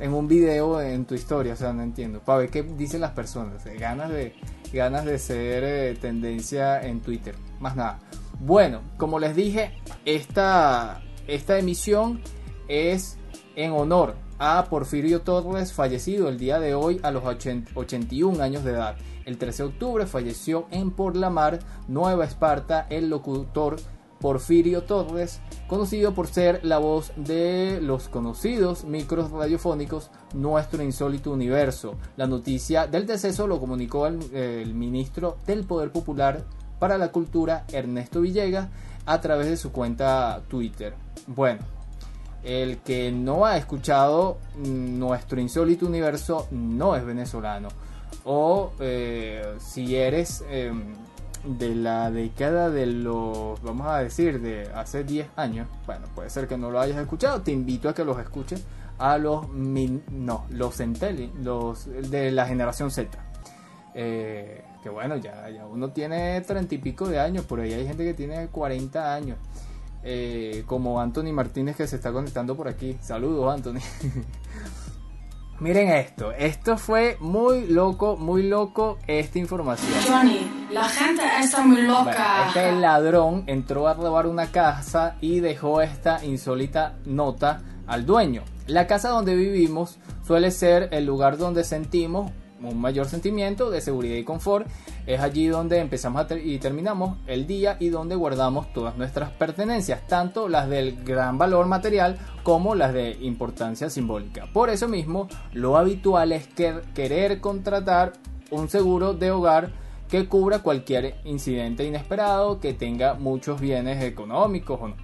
en 0.00 0.14
un 0.14 0.26
video 0.26 0.80
en 0.80 1.04
tu 1.04 1.14
historia? 1.14 1.52
O 1.52 1.56
sea, 1.56 1.72
no 1.72 1.82
entiendo. 1.82 2.20
Para 2.20 2.40
ver 2.40 2.50
qué 2.50 2.62
dicen 2.62 3.00
las 3.00 3.12
personas. 3.12 3.64
eh, 3.66 3.76
Ganas 3.78 4.10
de, 4.10 4.34
ganas 4.72 5.04
de 5.04 5.18
ser 5.18 5.62
eh, 5.64 5.98
tendencia 6.00 6.80
en 6.82 7.00
Twitter. 7.00 7.34
Más 7.60 7.76
nada. 7.76 8.00
Bueno, 8.40 8.80
como 8.96 9.18
les 9.18 9.36
dije, 9.36 9.72
esta, 10.04 11.02
esta 11.26 11.58
emisión 11.58 12.20
es 12.68 13.18
en 13.56 13.72
honor 13.72 14.14
a 14.38 14.64
Porfirio 14.70 15.20
Torres, 15.20 15.72
fallecido 15.74 16.28
el 16.30 16.38
día 16.38 16.58
de 16.58 16.74
hoy 16.74 16.98
a 17.02 17.10
los 17.10 17.24
80 17.24 17.72
81 17.74 18.42
años 18.42 18.64
de 18.64 18.72
edad. 18.72 18.96
El 19.26 19.36
13 19.36 19.64
de 19.64 19.68
octubre 19.68 20.06
falleció 20.06 20.66
en 20.70 20.90
Por 20.90 21.14
la 21.14 21.28
Mar, 21.28 21.58
Nueva 21.88 22.24
Esparta, 22.24 22.86
el 22.88 23.10
locutor 23.10 23.76
Porfirio 24.20 24.82
Torres, 24.82 25.40
conocido 25.66 26.12
por 26.12 26.26
ser 26.26 26.60
la 26.62 26.78
voz 26.78 27.12
de 27.16 27.80
los 27.80 28.08
conocidos 28.08 28.84
micros 28.84 29.30
radiofónicos 29.30 30.10
Nuestro 30.34 30.82
Insólito 30.82 31.32
Universo. 31.32 31.94
La 32.16 32.26
noticia 32.26 32.86
del 32.86 33.06
deceso 33.06 33.46
lo 33.46 33.58
comunicó 33.58 34.06
el, 34.06 34.74
ministro 34.74 35.38
del 35.46 35.64
Poder 35.64 35.90
Popular 35.90 36.44
para 36.78 36.98
la 36.98 37.10
Cultura, 37.12 37.64
Ernesto 37.72 38.20
Villegas, 38.20 38.68
a 39.06 39.20
través 39.20 39.46
de 39.46 39.56
su 39.56 39.72
cuenta 39.72 40.42
Twitter. 40.48 40.94
Bueno, 41.26 41.62
el 42.44 42.78
que 42.78 43.10
no 43.10 43.46
ha 43.46 43.56
escuchado 43.56 44.36
Nuestro 44.58 45.40
Insólito 45.40 45.86
Universo 45.86 46.46
no 46.50 46.94
es 46.94 47.04
venezolano. 47.04 47.68
O 48.24 48.72
eh, 48.80 49.54
si 49.58 49.96
eres... 49.96 50.44
em, 50.50 50.94
de 51.44 51.74
la 51.74 52.10
década 52.10 52.70
de 52.70 52.86
los, 52.86 53.60
vamos 53.62 53.86
a 53.86 53.98
decir, 53.98 54.40
de 54.40 54.70
hace 54.74 55.04
10 55.04 55.28
años, 55.36 55.68
bueno, 55.86 56.06
puede 56.14 56.30
ser 56.30 56.48
que 56.48 56.56
no 56.56 56.70
lo 56.70 56.80
hayas 56.80 56.98
escuchado, 56.98 57.42
te 57.42 57.52
invito 57.52 57.88
a 57.88 57.94
que 57.94 58.04
los 58.04 58.18
escuches 58.18 58.64
a 58.98 59.16
los, 59.16 59.48
no, 59.48 60.44
los 60.50 60.76
centennials, 60.76 61.34
los 61.42 62.10
de 62.10 62.30
la 62.30 62.46
generación 62.46 62.90
Z. 62.90 63.18
Eh, 63.94 64.62
que 64.82 64.88
bueno, 64.88 65.16
ya, 65.16 65.48
ya 65.50 65.66
uno 65.66 65.90
tiene 65.90 66.40
treinta 66.42 66.74
y 66.74 66.78
pico 66.78 67.08
de 67.08 67.18
años, 67.18 67.44
por 67.44 67.60
ahí 67.60 67.72
hay 67.72 67.86
gente 67.86 68.04
que 68.04 68.14
tiene 68.14 68.48
40 68.48 69.14
años. 69.14 69.38
Eh, 70.02 70.64
como 70.66 70.98
Anthony 70.98 71.32
Martínez 71.32 71.76
que 71.76 71.86
se 71.86 71.96
está 71.96 72.10
conectando 72.10 72.56
por 72.56 72.68
aquí. 72.68 72.96
Saludos, 73.02 73.52
Anthony. 73.52 73.80
Miren 75.60 75.90
esto, 75.90 76.32
esto 76.32 76.78
fue 76.78 77.18
muy 77.20 77.66
loco, 77.66 78.16
muy 78.16 78.42
loco 78.42 78.98
esta 79.06 79.38
información. 79.38 79.92
Johnny, 80.08 80.50
la 80.72 80.84
gente 80.88 81.22
está 81.38 81.62
muy 81.62 81.82
Bueno, 81.84 82.04
loca. 82.04 82.46
este 82.48 82.72
ladrón 82.72 83.44
entró 83.46 83.86
a 83.86 83.92
robar 83.94 84.26
una 84.26 84.46
casa 84.46 85.16
y 85.20 85.40
dejó 85.40 85.82
esta 85.82 86.24
insólita 86.24 86.94
nota 87.04 87.60
al 87.86 88.06
dueño. 88.06 88.42
La 88.68 88.86
casa 88.86 89.10
donde 89.10 89.34
vivimos 89.34 89.98
suele 90.26 90.50
ser 90.50 90.88
el 90.92 91.04
lugar 91.04 91.36
donde 91.36 91.62
sentimos 91.64 92.30
un 92.62 92.80
mayor 92.80 93.06
sentimiento 93.06 93.70
de 93.70 93.80
seguridad 93.80 94.16
y 94.16 94.24
confort. 94.24 94.66
Es 95.06 95.20
allí 95.20 95.46
donde 95.46 95.78
empezamos 95.78 96.26
y 96.42 96.58
terminamos 96.58 97.18
el 97.26 97.46
día 97.46 97.76
y 97.80 97.88
donde 97.88 98.14
guardamos 98.14 98.72
todas 98.72 98.96
nuestras 98.96 99.30
pertenencias, 99.30 100.06
tanto 100.06 100.48
las 100.48 100.68
del 100.68 101.02
gran 101.04 101.38
valor 101.38 101.66
material 101.66 102.18
como 102.42 102.74
las 102.74 102.92
de 102.92 103.16
importancia 103.20 103.90
simbólica. 103.90 104.46
Por 104.52 104.70
eso 104.70 104.88
mismo, 104.88 105.28
lo 105.52 105.76
habitual 105.76 106.32
es 106.32 106.46
que- 106.48 106.80
querer 106.94 107.40
contratar 107.40 108.12
un 108.50 108.68
seguro 108.68 109.14
de 109.14 109.30
hogar 109.30 109.70
que 110.08 110.26
cubra 110.26 110.58
cualquier 110.58 111.16
incidente 111.24 111.84
inesperado 111.84 112.58
que 112.58 112.74
tenga 112.74 113.14
muchos 113.14 113.60
bienes 113.60 114.02
económicos 114.02 114.80
o 114.82 114.88
no. 114.88 114.96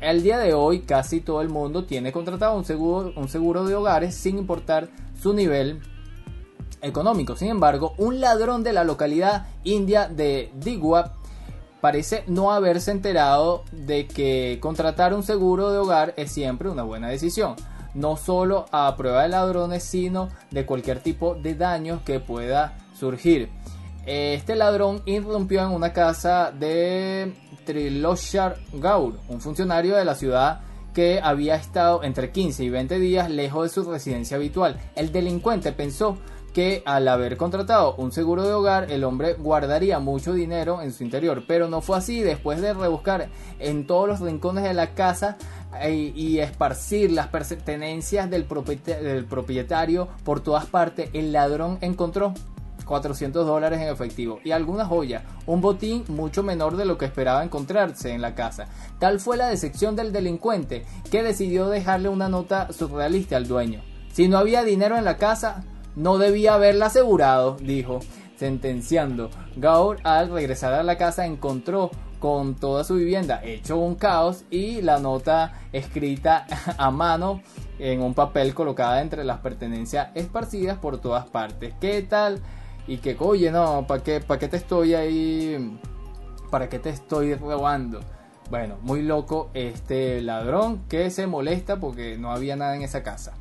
El 0.00 0.22
día 0.22 0.38
de 0.38 0.54
hoy 0.54 0.80
casi 0.80 1.20
todo 1.20 1.40
el 1.40 1.48
mundo 1.48 1.84
tiene 1.84 2.12
contratado 2.12 2.56
un 2.56 2.64
seguro, 2.64 3.12
un 3.16 3.28
seguro 3.28 3.64
de 3.64 3.74
hogares 3.74 4.14
sin 4.14 4.38
importar 4.38 4.88
su 5.20 5.32
nivel 5.32 5.80
económico. 6.84 7.36
Sin 7.36 7.48
embargo, 7.48 7.94
un 7.98 8.20
ladrón 8.20 8.62
de 8.62 8.72
la 8.72 8.84
localidad 8.84 9.46
india 9.64 10.08
de 10.08 10.52
Digua 10.54 11.14
parece 11.80 12.24
no 12.26 12.52
haberse 12.52 12.92
enterado 12.92 13.64
de 13.72 14.06
que 14.06 14.58
contratar 14.60 15.12
un 15.12 15.22
seguro 15.22 15.70
de 15.70 15.78
hogar 15.78 16.14
es 16.16 16.32
siempre 16.32 16.70
una 16.70 16.82
buena 16.82 17.08
decisión. 17.08 17.56
No 17.94 18.16
solo 18.16 18.66
a 18.72 18.94
prueba 18.96 19.22
de 19.22 19.28
ladrones, 19.28 19.84
sino 19.84 20.28
de 20.50 20.66
cualquier 20.66 21.00
tipo 21.00 21.34
de 21.34 21.54
daños 21.54 22.00
que 22.02 22.20
pueda 22.20 22.78
surgir. 22.98 23.50
Este 24.06 24.56
ladrón 24.56 25.02
irrumpió 25.06 25.62
en 25.62 25.70
una 25.70 25.92
casa 25.92 26.50
de 26.52 27.34
Triloshar 27.64 28.56
Gaur, 28.72 29.18
un 29.28 29.40
funcionario 29.40 29.96
de 29.96 30.04
la 30.04 30.14
ciudad 30.14 30.60
que 30.94 31.20
había 31.22 31.56
estado 31.56 32.02
entre 32.02 32.30
15 32.30 32.64
y 32.64 32.70
20 32.70 32.98
días 32.98 33.28
lejos 33.28 33.64
de 33.64 33.68
su 33.68 33.90
residencia 33.90 34.36
habitual. 34.36 34.80
El 34.94 35.12
delincuente 35.12 35.72
pensó 35.72 36.18
que 36.54 36.82
al 36.86 37.08
haber 37.08 37.36
contratado 37.36 37.96
un 37.96 38.12
seguro 38.12 38.44
de 38.44 38.54
hogar 38.54 38.90
el 38.90 39.04
hombre 39.04 39.34
guardaría 39.34 39.98
mucho 39.98 40.32
dinero 40.32 40.80
en 40.80 40.92
su 40.92 41.02
interior, 41.02 41.42
pero 41.46 41.68
no 41.68 41.82
fue 41.82 41.98
así. 41.98 42.20
Después 42.20 42.62
de 42.62 42.72
rebuscar 42.72 43.28
en 43.58 43.86
todos 43.86 44.08
los 44.08 44.20
rincones 44.20 44.62
de 44.62 44.72
la 44.72 44.94
casa 44.94 45.36
eh, 45.80 46.12
y 46.14 46.38
esparcir 46.38 47.10
las 47.10 47.26
pertenencias 47.26 48.30
del 48.30 48.46
del 48.46 49.24
propietario 49.26 50.08
por 50.22 50.40
todas 50.40 50.66
partes, 50.66 51.10
el 51.12 51.32
ladrón 51.32 51.78
encontró 51.80 52.32
400 52.84 53.46
dólares 53.46 53.80
en 53.80 53.88
efectivo 53.88 54.40
y 54.44 54.52
algunas 54.52 54.86
joyas, 54.86 55.24
un 55.46 55.60
botín 55.60 56.04
mucho 56.08 56.42
menor 56.42 56.76
de 56.76 56.84
lo 56.84 56.98
que 56.98 57.06
esperaba 57.06 57.42
encontrarse 57.42 58.12
en 58.12 58.22
la 58.22 58.34
casa. 58.34 58.66
Tal 59.00 59.18
fue 59.18 59.36
la 59.36 59.48
decepción 59.48 59.96
del 59.96 60.12
delincuente 60.12 60.84
que 61.10 61.22
decidió 61.22 61.68
dejarle 61.68 62.10
una 62.10 62.28
nota 62.28 62.72
surrealista 62.72 63.36
al 63.36 63.48
dueño. 63.48 63.82
Si 64.12 64.28
no 64.28 64.38
había 64.38 64.62
dinero 64.62 64.96
en 64.96 65.04
la 65.04 65.16
casa, 65.16 65.64
no 65.96 66.18
debía 66.18 66.54
haberla 66.54 66.86
asegurado, 66.86 67.56
dijo, 67.60 68.00
sentenciando. 68.36 69.30
Gaur 69.56 69.98
al 70.04 70.30
regresar 70.30 70.72
a 70.74 70.82
la 70.82 70.96
casa 70.96 71.26
encontró 71.26 71.90
con 72.18 72.54
toda 72.54 72.84
su 72.84 72.94
vivienda 72.94 73.42
hecho 73.44 73.76
un 73.76 73.96
caos 73.96 74.44
y 74.50 74.80
la 74.80 74.98
nota 74.98 75.60
escrita 75.72 76.46
a 76.78 76.90
mano 76.90 77.42
en 77.78 78.00
un 78.00 78.14
papel 78.14 78.54
colocada 78.54 79.02
entre 79.02 79.24
las 79.24 79.40
pertenencias 79.40 80.08
esparcidas 80.14 80.78
por 80.78 80.98
todas 80.98 81.26
partes. 81.26 81.74
¿Qué 81.80 82.00
tal? 82.02 82.40
Y 82.86 82.98
que, 82.98 83.16
oye, 83.18 83.50
no, 83.50 83.86
¿para 83.86 84.02
qué, 84.02 84.20
pa' 84.20 84.38
qué 84.38 84.48
te 84.48 84.56
estoy 84.56 84.94
ahí? 84.94 85.78
¿Para 86.50 86.68
qué 86.68 86.78
te 86.78 86.90
estoy 86.90 87.34
robando? 87.34 88.00
Bueno, 88.50 88.78
muy 88.82 89.02
loco 89.02 89.50
este 89.54 90.20
ladrón 90.20 90.84
que 90.88 91.10
se 91.10 91.26
molesta 91.26 91.80
porque 91.80 92.16
no 92.18 92.30
había 92.32 92.56
nada 92.56 92.76
en 92.76 92.82
esa 92.82 93.02
casa. 93.02 93.34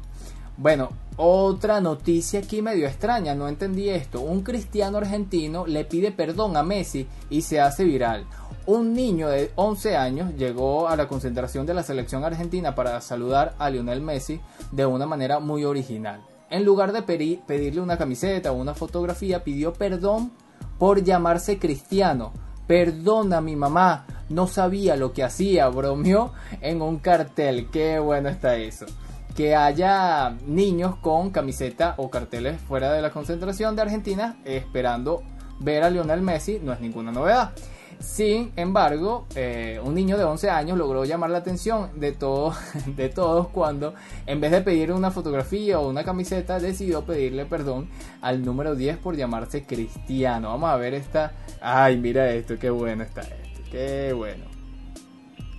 Bueno, 0.55 0.89
otra 1.17 1.81
noticia 1.81 2.39
aquí 2.39 2.61
medio 2.61 2.85
extraña, 2.85 3.33
no 3.33 3.47
entendí 3.47 3.89
esto. 3.89 4.21
Un 4.21 4.43
cristiano 4.43 4.99
argentino 4.99 5.65
le 5.65 5.83
pide 5.83 6.11
perdón 6.11 6.55
a 6.57 6.63
Messi 6.63 7.07
y 7.31 7.41
se 7.41 7.59
hace 7.59 7.83
viral. 7.83 8.27
Un 8.67 8.93
niño 8.93 9.29
de 9.29 9.51
11 9.55 9.97
años 9.97 10.35
llegó 10.37 10.87
a 10.87 10.95
la 10.95 11.07
concentración 11.07 11.65
de 11.65 11.73
la 11.73 11.81
selección 11.81 12.23
argentina 12.23 12.75
para 12.75 13.01
saludar 13.01 13.55
a 13.57 13.71
Lionel 13.71 14.01
Messi 14.01 14.41
de 14.71 14.85
una 14.85 15.07
manera 15.07 15.39
muy 15.39 15.65
original. 15.65 16.21
En 16.51 16.63
lugar 16.63 16.93
de 16.93 17.01
pedirle 17.01 17.81
una 17.81 17.97
camiseta 17.97 18.51
o 18.51 18.55
una 18.55 18.75
fotografía, 18.75 19.43
pidió 19.43 19.73
perdón 19.73 20.31
por 20.77 21.03
llamarse 21.03 21.57
cristiano. 21.57 22.31
Perdona 22.67 23.41
mi 23.41 23.55
mamá, 23.55 24.05
no 24.29 24.45
sabía 24.45 24.95
lo 24.97 25.13
que 25.13 25.23
hacía, 25.23 25.67
bromeó 25.69 26.31
en 26.61 26.83
un 26.83 26.99
cartel. 26.99 27.69
Qué 27.71 27.97
bueno 27.97 28.29
está 28.29 28.55
eso 28.55 28.85
que 29.35 29.55
haya 29.55 30.35
niños 30.45 30.95
con 30.97 31.31
camiseta 31.31 31.95
o 31.97 32.09
carteles 32.09 32.61
fuera 32.61 32.91
de 32.93 33.01
la 33.01 33.09
concentración 33.11 33.75
de 33.75 33.81
Argentina 33.81 34.37
esperando 34.45 35.23
ver 35.59 35.83
a 35.83 35.89
Lionel 35.89 36.21
Messi 36.21 36.59
no 36.61 36.73
es 36.73 36.79
ninguna 36.79 37.11
novedad. 37.11 37.53
Sin 37.99 38.51
embargo, 38.57 39.27
eh, 39.33 39.79
un 39.81 39.95
niño 39.95 40.17
de 40.17 40.25
11 40.25 40.49
años 40.49 40.77
logró 40.77 41.05
llamar 41.05 41.29
la 41.29 41.37
atención 41.37 41.89
de, 41.95 42.11
todo, 42.11 42.53
de 42.85 43.07
todos 43.07 43.47
cuando, 43.47 43.93
en 44.25 44.41
vez 44.41 44.51
de 44.51 44.61
pedir 44.61 44.91
una 44.91 45.09
fotografía 45.09 45.79
o 45.79 45.89
una 45.89 46.03
camiseta, 46.03 46.59
decidió 46.59 47.05
pedirle 47.05 47.45
perdón 47.45 47.87
al 48.21 48.43
número 48.43 48.75
10 48.75 48.97
por 48.97 49.15
llamarse 49.15 49.63
Cristiano. 49.63 50.49
Vamos 50.49 50.69
a 50.69 50.75
ver 50.75 50.95
esta. 50.95 51.31
Ay, 51.61 51.95
mira 51.95 52.29
esto, 52.31 52.59
qué 52.59 52.69
bueno 52.69 53.03
está 53.03 53.21
esto, 53.21 53.61
qué 53.71 54.11
bueno. 54.11 54.43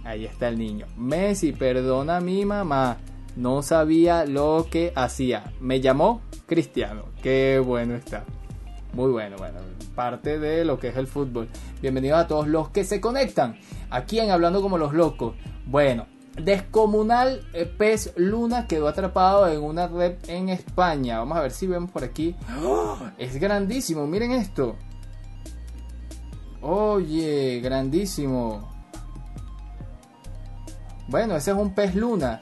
Ahí 0.05 0.27
está 0.27 0.49
el 0.49 0.59
niño. 0.59 0.87
Messi, 0.99 1.53
perdona 1.53 2.19
a 2.19 2.21
mi 2.21 2.45
mamá. 2.45 2.99
No 3.37 3.63
sabía 3.63 4.27
lo 4.27 4.69
que 4.71 4.93
hacía. 4.95 5.53
Me 5.61 5.81
llamó 5.81 6.23
Cristiano. 6.47 7.07
Qué 7.21 7.61
bueno 7.65 7.97
está. 7.97 8.25
Muy 8.93 9.11
bueno, 9.11 9.37
bueno. 9.37 9.59
Parte 9.97 10.39
de 10.39 10.65
lo 10.65 10.79
que 10.79 10.89
es 10.89 10.97
el 10.97 11.09
fútbol. 11.09 11.49
Bienvenidos 11.83 12.21
a 12.21 12.29
todos 12.29 12.47
los 12.47 12.69
que 12.69 12.85
se 12.85 13.01
conectan. 13.01 13.59
Aquí 13.91 14.21
en 14.21 14.31
Hablando 14.31 14.63
como 14.63 14.79
los 14.79 14.93
locos. 14.93 15.35
Bueno, 15.67 16.07
descomunal 16.41 17.41
pez 17.77 18.13
luna 18.17 18.69
quedó 18.69 18.87
atrapado 18.87 19.49
en 19.49 19.61
una 19.65 19.89
red 19.89 20.15
en 20.29 20.49
España. 20.49 21.19
Vamos 21.19 21.37
a 21.37 21.43
ver 21.43 21.51
si 21.51 21.67
vemos 21.67 21.91
por 21.91 22.05
aquí. 22.05 22.37
¡Oh! 22.63 22.99
Es 23.19 23.35
grandísimo. 23.41 24.07
Miren 24.07 24.31
esto. 24.31 24.77
Oye, 26.61 27.59
grandísimo. 27.61 28.71
Bueno, 31.09 31.35
ese 31.35 31.51
es 31.51 31.57
un 31.57 31.75
pez 31.75 31.97
luna. 31.97 32.39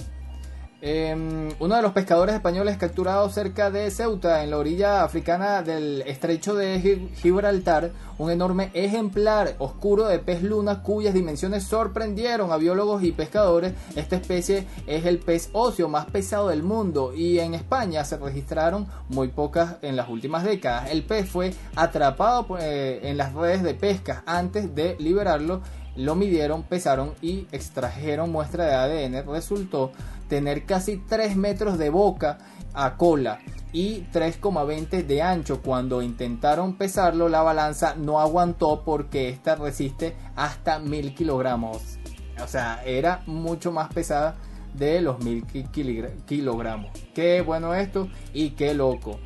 Em, 0.85 1.49
uno 1.61 1.77
de 1.77 1.83
los 1.83 1.93
pescadores 1.93 2.35
españoles 2.35 2.77
capturados 2.77 3.33
cerca 3.33 3.71
de 3.71 3.89
Ceuta, 3.93 4.43
en 4.43 4.51
la 4.51 4.59
orilla 4.59 5.05
africana 5.05 5.63
del 5.63 6.03
estrecho 6.03 6.57
de 6.57 7.09
Gibraltar, 7.15 7.93
un 8.19 8.33
enorme 8.33 8.73
ejemplar 8.75 9.55
oscuro 9.59 10.09
de 10.09 10.19
pez 10.19 10.43
luna 10.43 10.83
cuyas 10.83 11.15
dimensiones 11.15 11.63
sorprendieron 11.63 12.51
a 12.51 12.57
biólogos 12.57 13.05
y 13.05 13.13
pescadores. 13.13 13.75
Esta 13.95 14.17
especie 14.17 14.67
es 14.89 15.07
el 15.07 15.21
pez 15.21 15.51
óseo 15.53 15.89
más 15.89 16.07
pesado 16.07 16.49
del 16.49 16.65
mundo 16.65 17.15
y 17.15 17.39
en 17.39 17.55
España 17.55 18.05
se 18.05 18.17
registraron 18.17 18.89
muy 19.09 19.29
pocas 19.29 19.77
en 19.83 19.97
las 19.97 20.09
últimas 20.09 20.43
décadas. 20.43 20.91
El 20.91 21.05
pez 21.05 21.29
fue 21.29 21.55
atrapado 21.77 22.59
eh, 22.59 23.03
en 23.05 23.17
las 23.19 23.35
redes 23.35 23.63
de 23.63 23.75
pesca 23.75 24.25
antes 24.27 24.75
de 24.75 24.97
liberarlo 24.99 25.63
lo 25.97 26.15
midieron, 26.15 26.63
pesaron 26.63 27.13
y 27.21 27.47
extrajeron 27.53 28.33
muestra 28.33 28.65
de 28.65 28.75
ADN. 28.75 29.31
Resultó 29.31 29.93
tener 30.33 30.65
casi 30.65 30.97
3 30.97 31.37
metros 31.37 31.77
de 31.77 31.91
boca 31.91 32.39
a 32.73 32.97
cola 32.97 33.41
y 33.71 34.05
3,20 34.15 35.05
de 35.05 35.21
ancho. 35.21 35.61
Cuando 35.61 36.01
intentaron 36.01 36.79
pesarlo, 36.79 37.29
la 37.29 37.43
balanza 37.43 37.97
no 37.97 38.19
aguantó 38.19 38.83
porque 38.83 39.29
esta 39.29 39.57
resiste 39.57 40.17
hasta 40.35 40.79
1000 40.79 41.15
kilogramos. 41.15 41.99
O 42.43 42.49
sea, 42.49 42.83
era 42.87 43.23
mucho 43.27 43.73
más 43.73 43.93
pesada 43.93 44.37
de 44.73 45.03
los 45.03 45.23
1000 45.23 45.45
kilogramos. 46.25 46.91
Qué 47.15 47.43
bueno 47.43 47.75
esto 47.75 48.09
y 48.33 48.53
qué 48.53 48.73
loco. 48.73 49.21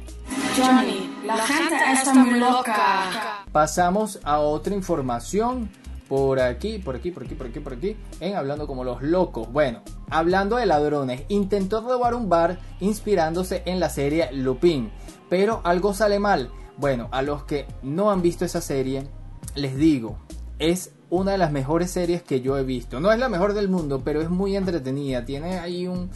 Johnny, 0.57 1.09
la 1.25 1.37
gente 1.37 1.77
está 1.93 2.15
muy 2.15 2.41
loca. 2.41 3.45
Pasamos 3.53 4.19
a 4.25 4.41
otra 4.41 4.75
información 4.75 5.71
por 6.09 6.41
aquí, 6.41 6.79
por 6.79 6.97
aquí, 6.97 7.11
por 7.11 7.25
aquí, 7.25 7.35
por 7.35 7.47
aquí, 7.47 7.61
por 7.61 7.73
aquí, 7.73 7.97
en 8.21 8.37
Hablando 8.37 8.67
como 8.67 8.85
los 8.85 9.03
locos. 9.03 9.51
Bueno, 9.53 9.83
hablando 10.11 10.57
de 10.57 10.67
ladrones, 10.67 11.23
intentó 11.29 11.81
robar 11.81 12.15
un 12.15 12.29
bar 12.29 12.59
inspirándose 12.81 13.63
en 13.67 13.81
la 13.81 13.89
serie 13.89 14.31
Lupin, 14.33 14.91
pero 15.29 15.61
algo 15.65 15.95
sale 15.95 16.19
mal. 16.19 16.51
Bueno, 16.77 17.09
a 17.11 17.23
los 17.23 17.45
que 17.45 17.67
no 17.83 18.11
han 18.11 18.23
visto 18.23 18.45
esa 18.45 18.61
serie, 18.61 19.09
les 19.55 19.77
digo, 19.77 20.19
es 20.59 20.93
una 21.11 21.33
de 21.33 21.39
las 21.39 21.53
mejores 21.53 21.91
series 21.91 22.23
que 22.23 22.41
yo 22.41 22.59
he 22.59 22.65
visto. 22.65 23.01
No 23.01 23.13
es 23.13 23.19
la 23.19 23.29
mejor 23.29 23.55
del 23.55 23.69
mundo, 23.69 24.03
pero 24.05 24.21
es 24.21 24.31
muy 24.31 24.57
entretenida. 24.57 25.25
Tiene 25.25 25.59
ahí 25.59 25.87
un, 25.87 26.11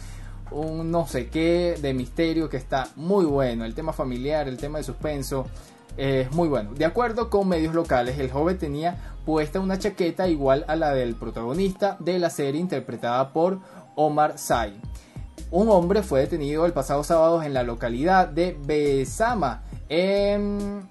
un 0.51 0.91
no 0.91 1.07
sé 1.07 1.29
qué 1.29 1.77
de 1.81 1.93
misterio 1.93 2.49
que 2.49 2.57
está 2.57 2.89
muy 2.95 3.25
bueno. 3.25 3.65
El 3.65 3.73
tema 3.73 3.93
familiar, 3.93 4.47
el 4.47 4.57
tema 4.57 4.77
de 4.77 4.83
suspenso 4.83 5.47
es 5.97 6.31
muy 6.31 6.47
bueno. 6.47 6.73
De 6.73 6.85
acuerdo 6.85 7.29
con 7.29 7.47
medios 7.47 7.73
locales, 7.73 8.19
el 8.19 8.31
joven 8.31 8.57
tenía 8.57 9.15
puesta 9.25 9.59
una 9.59 9.79
chaqueta 9.79 10.27
igual 10.27 10.65
a 10.67 10.75
la 10.75 10.93
del 10.93 11.15
protagonista 11.15 11.97
de 11.99 12.19
la 12.19 12.29
serie 12.29 12.59
interpretada 12.59 13.33
por 13.33 13.59
Omar 13.95 14.37
Sy. 14.37 14.79
Un 15.51 15.69
hombre 15.69 16.01
fue 16.01 16.21
detenido 16.21 16.65
el 16.65 16.73
pasado 16.73 17.03
sábado 17.03 17.43
en 17.43 17.53
la 17.53 17.63
localidad 17.63 18.27
de 18.27 18.57
Besama, 18.65 19.63
en 19.89 20.87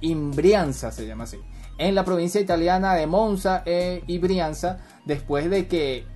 Imbrianza 0.00 0.92
se 0.92 1.06
llama 1.06 1.24
así, 1.24 1.38
en 1.78 1.94
la 1.94 2.04
provincia 2.04 2.40
italiana 2.40 2.94
de 2.94 3.06
Monza 3.06 3.62
e 3.66 4.02
Brianza, 4.20 4.78
después 5.04 5.50
de 5.50 5.66
que 5.66 6.06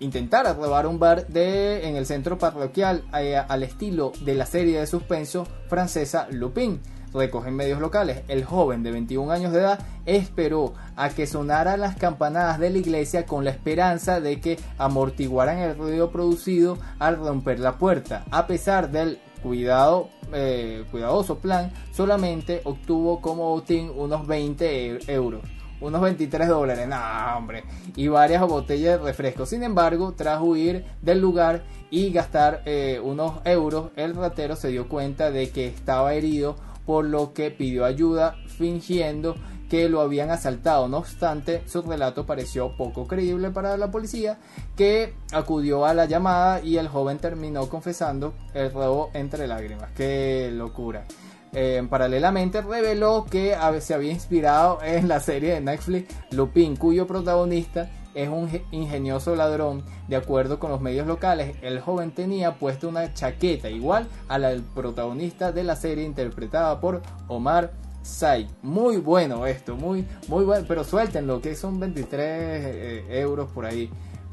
intentara 0.00 0.54
robar 0.54 0.86
un 0.86 0.98
bar 0.98 1.26
de, 1.26 1.88
en 1.88 1.96
el 1.96 2.06
centro 2.06 2.38
parroquial 2.38 3.04
eh, 3.18 3.36
al 3.36 3.62
estilo 3.62 4.12
de 4.20 4.34
la 4.34 4.46
serie 4.46 4.80
de 4.80 4.86
suspenso 4.86 5.46
francesa 5.68 6.28
Lupin 6.30 6.80
recogen 7.12 7.54
medios 7.54 7.80
locales. 7.80 8.22
El 8.28 8.44
joven 8.44 8.82
de 8.82 8.92
21 8.92 9.30
años 9.32 9.52
de 9.52 9.60
edad 9.60 9.80
esperó 10.06 10.74
a 10.96 11.08
que 11.08 11.26
sonaran 11.26 11.80
las 11.80 11.96
campanadas 11.96 12.58
de 12.58 12.70
la 12.70 12.78
iglesia 12.78 13.26
con 13.26 13.44
la 13.44 13.50
esperanza 13.50 14.20
de 14.20 14.40
que 14.40 14.58
amortiguaran 14.76 15.58
el 15.58 15.76
ruido 15.76 16.10
producido 16.10 16.78
al 16.98 17.16
romper 17.16 17.60
la 17.60 17.78
puerta. 17.78 18.24
A 18.30 18.46
pesar 18.46 18.90
del 18.90 19.18
cuidado, 19.42 20.10
eh, 20.32 20.84
cuidadoso 20.90 21.38
plan, 21.38 21.72
solamente 21.92 22.60
obtuvo 22.64 23.20
como 23.20 23.50
botín 23.50 23.90
unos 23.94 24.26
20 24.26 25.10
euros 25.12 25.42
unos 25.80 26.00
23 26.00 26.48
dólares, 26.48 26.88
no, 26.88 26.96
hombre, 27.36 27.64
y 27.96 28.08
varias 28.08 28.46
botellas 28.46 28.98
de 28.98 29.04
refresco. 29.04 29.46
Sin 29.46 29.62
embargo, 29.62 30.14
tras 30.16 30.40
huir 30.40 30.84
del 31.02 31.20
lugar 31.20 31.64
y 31.90 32.10
gastar 32.10 32.62
eh, 32.66 33.00
unos 33.02 33.40
euros, 33.44 33.90
el 33.96 34.14
ratero 34.14 34.56
se 34.56 34.68
dio 34.68 34.88
cuenta 34.88 35.30
de 35.30 35.50
que 35.50 35.66
estaba 35.66 36.14
herido 36.14 36.56
por 36.86 37.04
lo 37.04 37.32
que 37.34 37.50
pidió 37.50 37.84
ayuda 37.84 38.36
fingiendo 38.46 39.34
que 39.68 39.88
lo 39.88 40.00
habían 40.00 40.30
asaltado. 40.30 40.88
No 40.88 40.98
obstante, 40.98 41.62
su 41.66 41.82
relato 41.82 42.26
pareció 42.26 42.76
poco 42.76 43.06
creíble 43.06 43.50
para 43.50 43.76
la 43.76 43.90
policía, 43.90 44.38
que 44.76 45.14
acudió 45.32 45.84
a 45.84 45.94
la 45.94 46.06
llamada 46.06 46.60
y 46.62 46.78
el 46.78 46.88
joven 46.88 47.18
terminó 47.18 47.68
confesando 47.68 48.34
el 48.54 48.72
robo 48.72 49.10
entre 49.12 49.46
lágrimas. 49.46 49.90
¡Qué 49.94 50.50
locura! 50.52 51.04
Eh, 51.52 51.86
paralelamente 51.88 52.60
reveló 52.60 53.24
que 53.24 53.56
se 53.80 53.94
había 53.94 54.12
inspirado 54.12 54.78
en 54.82 55.08
la 55.08 55.20
serie 55.20 55.54
de 55.54 55.60
Netflix 55.60 56.14
Lupin, 56.30 56.76
cuyo 56.76 57.06
protagonista 57.06 57.90
es 58.14 58.28
un 58.28 58.50
ingenioso 58.70 59.36
ladrón. 59.36 59.84
De 60.08 60.16
acuerdo 60.16 60.58
con 60.58 60.70
los 60.70 60.80
medios 60.80 61.06
locales, 61.06 61.56
el 61.62 61.80
joven 61.80 62.10
tenía 62.10 62.56
puesta 62.56 62.88
una 62.88 63.14
chaqueta 63.14 63.70
igual 63.70 64.08
a 64.28 64.38
la 64.38 64.50
del 64.50 64.62
protagonista 64.62 65.52
de 65.52 65.64
la 65.64 65.76
serie 65.76 66.04
interpretada 66.04 66.80
por 66.80 67.02
Omar 67.28 67.72
Sy. 68.02 68.48
Muy 68.62 68.96
bueno 68.96 69.46
esto, 69.46 69.76
muy, 69.76 70.06
muy 70.28 70.44
bueno, 70.44 70.64
pero 70.66 70.84
suéltenlo, 70.84 71.40
que 71.40 71.54
son 71.54 71.78
23 71.78 72.20
eh, 72.20 73.04
euros 73.20 73.50
por 73.52 73.66
ahí. 73.66 73.90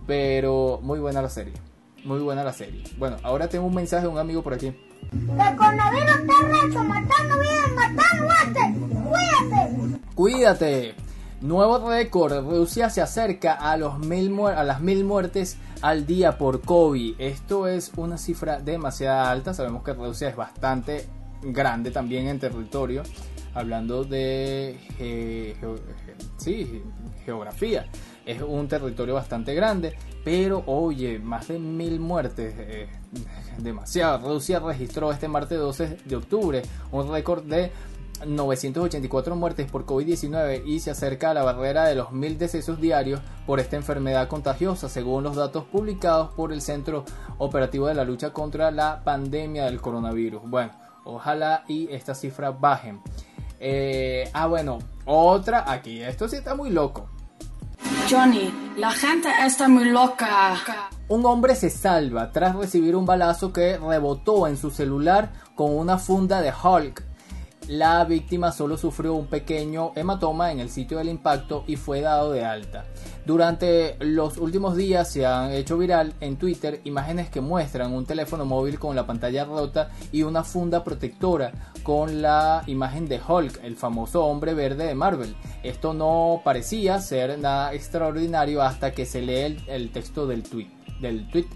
Pero 0.08 0.80
muy 0.84 1.00
buena 1.00 1.22
la 1.22 1.30
serie, 1.30 1.54
muy 2.04 2.20
buena 2.20 2.44
la 2.44 2.54
serie. 2.54 2.84
Bueno, 2.98 3.18
ahora 3.24 3.50
tengo 3.50 3.66
un 3.66 3.74
mensaje 3.74 4.06
de 4.06 4.12
un 4.12 4.20
amigo 4.20 4.44
por 4.44 4.54
aquí. 4.54 4.74
El 5.16 5.56
coronavirus 5.58 6.16
está 6.16 6.84
matando 6.84 7.40
bien, 7.40 7.76
matando 7.76 8.26
Cuídate. 9.10 10.00
Cuídate. 10.16 10.96
Nuevo 11.42 11.90
récord, 11.90 12.34
Rusia 12.44 12.90
se 12.90 13.02
acerca 13.02 13.54
a, 13.54 13.78
los 13.78 14.00
mil 14.00 14.38
a 14.40 14.64
las 14.64 14.82
mil 14.82 15.04
muertes 15.04 15.58
al 15.82 16.06
día 16.06 16.38
por 16.38 16.62
COVID. 16.62 17.16
Esto 17.20 17.68
es 17.68 17.92
una 17.98 18.18
cifra 18.18 18.60
demasiado 18.60 19.30
alta. 19.30 19.54
Sabemos 19.54 19.84
que 19.84 19.94
Rusia 19.94 20.30
es 20.30 20.36
bastante 20.36 21.08
grande 21.44 21.92
también 21.92 22.28
en 22.28 22.40
territorio. 22.40 23.04
Hablando 23.54 24.04
de 24.04 24.80
sí, 26.38 26.82
geografía. 27.26 27.86
Es 28.26 28.42
un 28.42 28.68
territorio 28.68 29.14
bastante 29.14 29.54
grande. 29.54 29.96
Pero 30.24 30.64
oye, 30.66 31.20
más 31.20 31.48
de 31.48 31.60
mil 31.60 32.00
muertes. 32.00 32.54
Eh, 32.58 32.90
demasiado. 33.58 34.34
Rusia 34.34 34.60
registró 34.60 35.12
este 35.12 35.28
martes 35.28 35.60
12 35.60 35.98
de 36.06 36.16
octubre 36.16 36.62
un 36.92 37.12
récord 37.12 37.44
de 37.44 37.72
984 38.26 39.36
muertes 39.36 39.70
por 39.70 39.86
COVID-19 39.86 40.64
y 40.66 40.80
se 40.80 40.92
acerca 40.92 41.32
a 41.32 41.34
la 41.34 41.44
barrera 41.44 41.86
de 41.86 41.96
los 41.96 42.12
mil 42.12 42.38
decesos 42.38 42.80
diarios 42.80 43.20
por 43.46 43.60
esta 43.60 43.76
enfermedad 43.76 44.28
contagiosa, 44.28 44.90
según 44.90 45.24
los 45.24 45.36
datos 45.36 45.66
publicados 45.66 46.34
por 46.34 46.54
el 46.54 46.62
Centro 46.62 47.04
Operativo 47.38 47.88
de 47.88 47.96
la 47.96 48.06
Lucha 48.06 48.32
contra 48.32 48.72
la 48.72 49.04
Pandemia 49.04 49.66
del 49.66 49.82
Coronavirus. 49.82 50.44
Bueno, 50.46 50.72
ojalá 51.04 51.64
y 51.68 51.92
estas 51.92 52.22
cifras 52.22 52.60
bajen. 52.60 53.02
Eh, 53.60 54.30
ah, 54.34 54.48
bueno, 54.48 54.80
otra 55.06 55.70
aquí, 55.72 56.02
esto 56.02 56.28
sí 56.28 56.38
está 56.38 56.56
muy 56.56 56.70
loco. 56.70 57.10
Johnny, 58.10 58.54
la 58.78 58.92
gente 58.92 59.30
está 59.44 59.68
muy 59.68 59.86
loca. 59.86 60.90
Un 61.08 61.24
hombre 61.26 61.56
se 61.56 61.70
salva 61.70 62.32
tras 62.32 62.56
recibir 62.56 62.96
un 62.96 63.06
balazo 63.06 63.54
que 63.54 63.78
rebotó 63.78 64.48
en 64.48 64.58
su 64.58 64.72
celular 64.72 65.32
con 65.56 65.78
una 65.78 66.00
funda 66.00 66.42
de 66.42 66.52
Hulk 66.52 67.04
la 67.68 68.06
víctima 68.06 68.52
solo 68.52 68.78
sufrió 68.78 69.16
un 69.16 69.26
pequeño 69.26 69.92
hematoma 69.96 70.52
en 70.52 70.60
el 70.60 70.70
sitio 70.70 71.00
del 71.00 71.10
impacto 71.10 71.64
y 71.66 71.78
fue 71.78 72.00
dado 72.00 72.32
de 72.32 72.46
alta. 72.46 72.86
Durante 73.26 73.96
los 74.02 74.38
últimos 74.38 74.76
días 74.76 75.12
se 75.12 75.26
han 75.26 75.52
hecho 75.52 75.76
viral 75.76 76.14
en 76.20 76.38
Twitter 76.38 76.80
imágenes 76.84 77.28
que 77.32 77.42
muestran 77.42 77.92
un 77.92 78.06
teléfono 78.06 78.46
móvil 78.46 78.78
con 78.78 78.96
la 78.96 79.08
pantalla 79.08 79.46
rota 79.46 79.90
y 80.12 80.22
una 80.22 80.44
funda 80.44 80.84
protectora 80.84 81.74
con 81.82 82.22
la 82.22 82.62
imagen 82.68 83.08
de 83.08 83.20
Hulk, 83.28 83.64
el 83.64 83.76
famoso 83.76 84.26
hombre 84.26 84.54
verde 84.54 84.86
de 84.86 84.94
Marvel. 84.94 85.36
Esto 85.64 85.96
no 85.96 86.42
parecía 86.44 87.00
ser 87.00 87.40
nada 87.40 87.74
extraordinario 87.74 88.62
hasta 88.62 88.92
que 88.92 89.08
se 89.08 89.24
lee 89.24 89.58
el, 89.66 89.90
texto 89.90 90.28
del 90.28 90.44
tweet, 90.44 90.70
del 91.02 91.30
tweet 91.30 91.48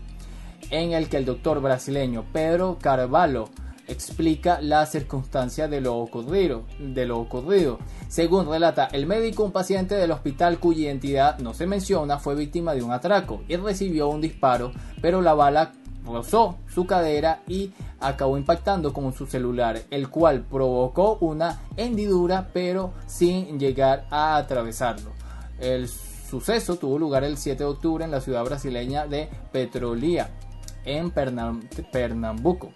en 0.72 0.92
el 0.92 1.10
que 1.10 1.18
el 1.18 1.26
doctor 1.26 1.62
brasileño 1.62 2.26
Pedro 2.32 2.78
Carvalho 2.80 3.50
explica 3.90 4.62
la 4.62 4.86
circunstancia 4.86 5.68
de 5.68 5.82
lo 5.82 5.98
ocurrido, 5.98 6.64
de. 6.80 7.80
Según 8.08 8.48
relata 8.48 8.88
el 8.92 9.08
médico, 9.08 9.44
un 9.44 9.52
paciente 9.52 9.96
del 9.96 10.12
hospital 10.12 10.60
cuya 10.60 10.84
identidad 10.84 11.40
no 11.40 11.54
se 11.54 11.66
menciona 11.66 12.20
fue 12.20 12.36
víctima 12.36 12.76
de 12.76 12.84
un 12.84 12.92
atraco 12.92 13.42
y 13.48 13.56
recibió 13.56 14.08
un 14.10 14.22
disparo, 14.22 14.72
pero 15.02 15.22
la 15.22 15.34
bala 15.34 15.74
rozó 16.06 16.58
su 16.74 16.86
cadera 16.86 17.42
y 17.48 17.72
acabó 18.00 18.38
impactando 18.38 18.94
con 18.94 19.12
su 19.14 19.26
celular, 19.26 19.82
el 19.90 20.10
cual 20.10 20.42
provocó 20.44 21.18
una 21.20 21.62
hendidura 21.76 22.50
pero 22.54 22.94
sin 23.08 23.60
llegar 23.60 24.06
a 24.12 24.38
atravesarlo. 24.38 25.12
El 25.60 25.90
suceso 26.30 26.78
tuvo 26.78 27.00
lugar 27.00 27.24
el 27.24 27.38
7 27.38 27.64
de 27.64 27.70
octubre 27.70 28.06
en 28.06 28.12
la 28.12 28.22
ciudad 28.22 28.44
brasileña 28.46 29.08
de 29.08 29.30
Petrolía, 29.52 30.30
en 30.86 31.12
Pernambuco. 31.12 32.72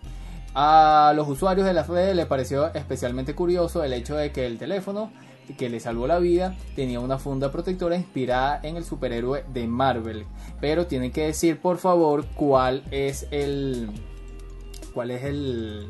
A 0.55 1.13
los 1.15 1.27
usuarios 1.27 1.65
de 1.65 1.73
la 1.73 1.83
red 1.83 2.15
le 2.15 2.25
pareció 2.25 2.73
especialmente 2.73 3.33
curioso 3.33 3.83
el 3.83 3.93
hecho 3.93 4.15
de 4.15 4.31
que 4.31 4.45
el 4.45 4.57
teléfono 4.57 5.11
que 5.57 5.69
le 5.69 5.79
salvó 5.79 6.07
la 6.07 6.19
vida 6.19 6.55
tenía 6.75 6.99
una 6.99 7.17
funda 7.17 7.51
protectora 7.51 7.95
inspirada 7.95 8.59
en 8.63 8.77
el 8.77 8.85
superhéroe 8.85 9.45
de 9.51 9.67
Marvel. 9.67 10.25
Pero 10.61 10.87
tienen 10.87 11.11
que 11.11 11.25
decir 11.25 11.59
por 11.59 11.77
favor 11.77 12.25
cuál 12.35 12.83
es 12.91 13.27
el 13.31 13.89
cuál 14.93 15.11
es 15.11 15.23
el 15.23 15.87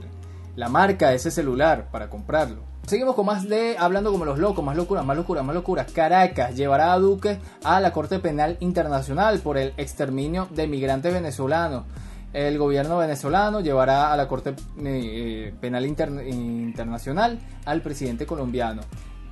la 0.55 0.69
marca 0.69 1.09
de 1.09 1.15
ese 1.15 1.31
celular 1.31 1.89
para 1.91 2.09
comprarlo. 2.09 2.72
Seguimos 2.85 3.15
con 3.15 3.25
más 3.25 3.47
de 3.47 3.77
hablando 3.77 4.11
como 4.11 4.25
los 4.25 4.39
locos, 4.39 4.63
más 4.63 4.75
locura, 4.75 5.03
más 5.03 5.15
locura, 5.15 5.41
más 5.41 5.55
locura. 5.55 5.85
Caracas 5.85 6.53
llevará 6.53 6.91
a 6.91 6.99
Duque 6.99 7.39
a 7.63 7.79
la 7.79 7.93
Corte 7.93 8.19
Penal 8.19 8.57
Internacional 8.59 9.39
por 9.39 9.57
el 9.57 9.73
exterminio 9.77 10.49
de 10.51 10.67
migrantes 10.67 11.13
venezolanos. 11.13 11.85
El 12.33 12.57
gobierno 12.57 12.97
venezolano 12.97 13.61
llevará 13.61 14.11
a 14.11 14.17
la 14.17 14.27
Corte 14.27 14.53
eh, 14.83 15.53
Penal 15.61 15.85
Internacional 15.85 17.39
al 17.63 17.81
presidente 17.81 18.25
colombiano. 18.25 18.81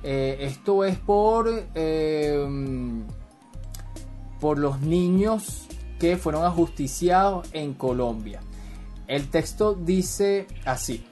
Eh, 0.02 0.38
esto 0.40 0.84
es 0.86 0.96
por, 0.96 1.50
eh, 1.74 3.02
por 4.40 4.58
los 4.58 4.80
niños 4.80 5.66
que 5.98 6.16
fueron 6.16 6.46
ajusticiados 6.46 7.46
en 7.52 7.74
Colombia. 7.74 8.40
El 9.06 9.28
texto 9.28 9.74
dice 9.74 10.46
así. 10.64 11.04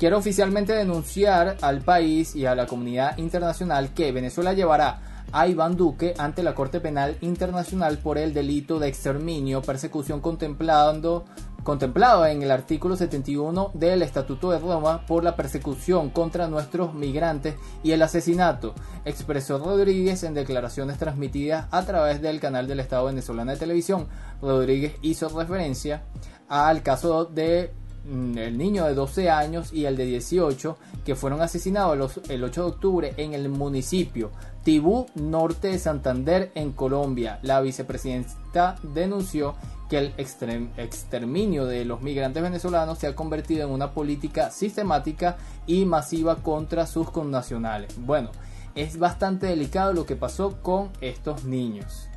Quiero 0.00 0.16
oficialmente 0.16 0.72
denunciar 0.72 1.58
al 1.60 1.82
país 1.82 2.34
y 2.34 2.46
a 2.46 2.54
la 2.54 2.66
comunidad 2.66 3.18
internacional 3.18 3.92
que 3.92 4.12
Venezuela 4.12 4.54
llevará 4.54 5.26
a 5.30 5.46
Iván 5.46 5.76
Duque 5.76 6.14
ante 6.16 6.42
la 6.42 6.54
Corte 6.54 6.80
Penal 6.80 7.18
Internacional 7.20 7.98
por 7.98 8.16
el 8.16 8.32
delito 8.32 8.78
de 8.78 8.88
exterminio, 8.88 9.60
persecución 9.60 10.22
contemplando 10.22 11.26
contemplado 11.64 12.24
en 12.24 12.42
el 12.42 12.50
artículo 12.50 12.96
71 12.96 13.72
del 13.74 14.00
Estatuto 14.00 14.50
de 14.50 14.58
Roma 14.58 15.04
por 15.04 15.22
la 15.22 15.36
persecución 15.36 16.08
contra 16.08 16.48
nuestros 16.48 16.94
migrantes 16.94 17.56
y 17.82 17.92
el 17.92 18.00
asesinato, 18.00 18.74
expresó 19.04 19.58
Rodríguez 19.58 20.22
en 20.22 20.32
declaraciones 20.32 20.96
transmitidas 20.96 21.66
a 21.70 21.84
través 21.84 22.22
del 22.22 22.40
canal 22.40 22.66
del 22.66 22.80
Estado 22.80 23.04
venezolano 23.04 23.50
de 23.50 23.58
televisión. 23.58 24.08
Rodríguez 24.40 24.94
hizo 25.02 25.28
referencia 25.28 26.04
al 26.48 26.82
caso 26.82 27.26
de 27.26 27.74
el 28.06 28.56
niño 28.56 28.86
de 28.86 28.94
12 28.94 29.30
años 29.30 29.72
y 29.72 29.84
el 29.84 29.96
de 29.96 30.04
18 30.06 30.76
que 31.04 31.14
fueron 31.14 31.42
asesinados 31.42 32.20
el 32.28 32.44
8 32.44 32.62
de 32.62 32.68
octubre 32.68 33.14
en 33.16 33.34
el 33.34 33.48
municipio 33.48 34.30
Tibú 34.64 35.06
Norte 35.14 35.68
de 35.68 35.78
Santander 35.78 36.50
en 36.54 36.72
Colombia. 36.72 37.38
La 37.42 37.60
vicepresidenta 37.60 38.76
denunció 38.82 39.54
que 39.88 39.98
el 39.98 40.14
exterminio 40.16 41.66
de 41.66 41.84
los 41.84 42.02
migrantes 42.02 42.42
venezolanos 42.42 42.98
se 42.98 43.08
ha 43.08 43.16
convertido 43.16 43.66
en 43.66 43.74
una 43.74 43.92
política 43.92 44.50
sistemática 44.50 45.36
y 45.66 45.84
masiva 45.84 46.36
contra 46.36 46.86
sus 46.86 47.10
connacionales. 47.10 47.94
Bueno, 47.98 48.30
es 48.74 48.98
bastante 48.98 49.46
delicado 49.46 49.92
lo 49.92 50.06
que 50.06 50.14
pasó 50.14 50.62
con 50.62 50.90
estos 51.00 51.44
niños. 51.44 52.08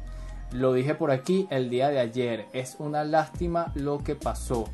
Lo 0.51 0.73
dije 0.73 0.93
por 0.93 1.09
aquí 1.09 1.47
el 1.49 1.71
día 1.71 1.89
de 1.89 1.99
ayer. 1.99 2.45
Es 2.53 2.75
una 2.77 3.03
lástima 3.03 3.71
lo 3.73 4.03
que 4.03 4.15
pasó. 4.15 4.65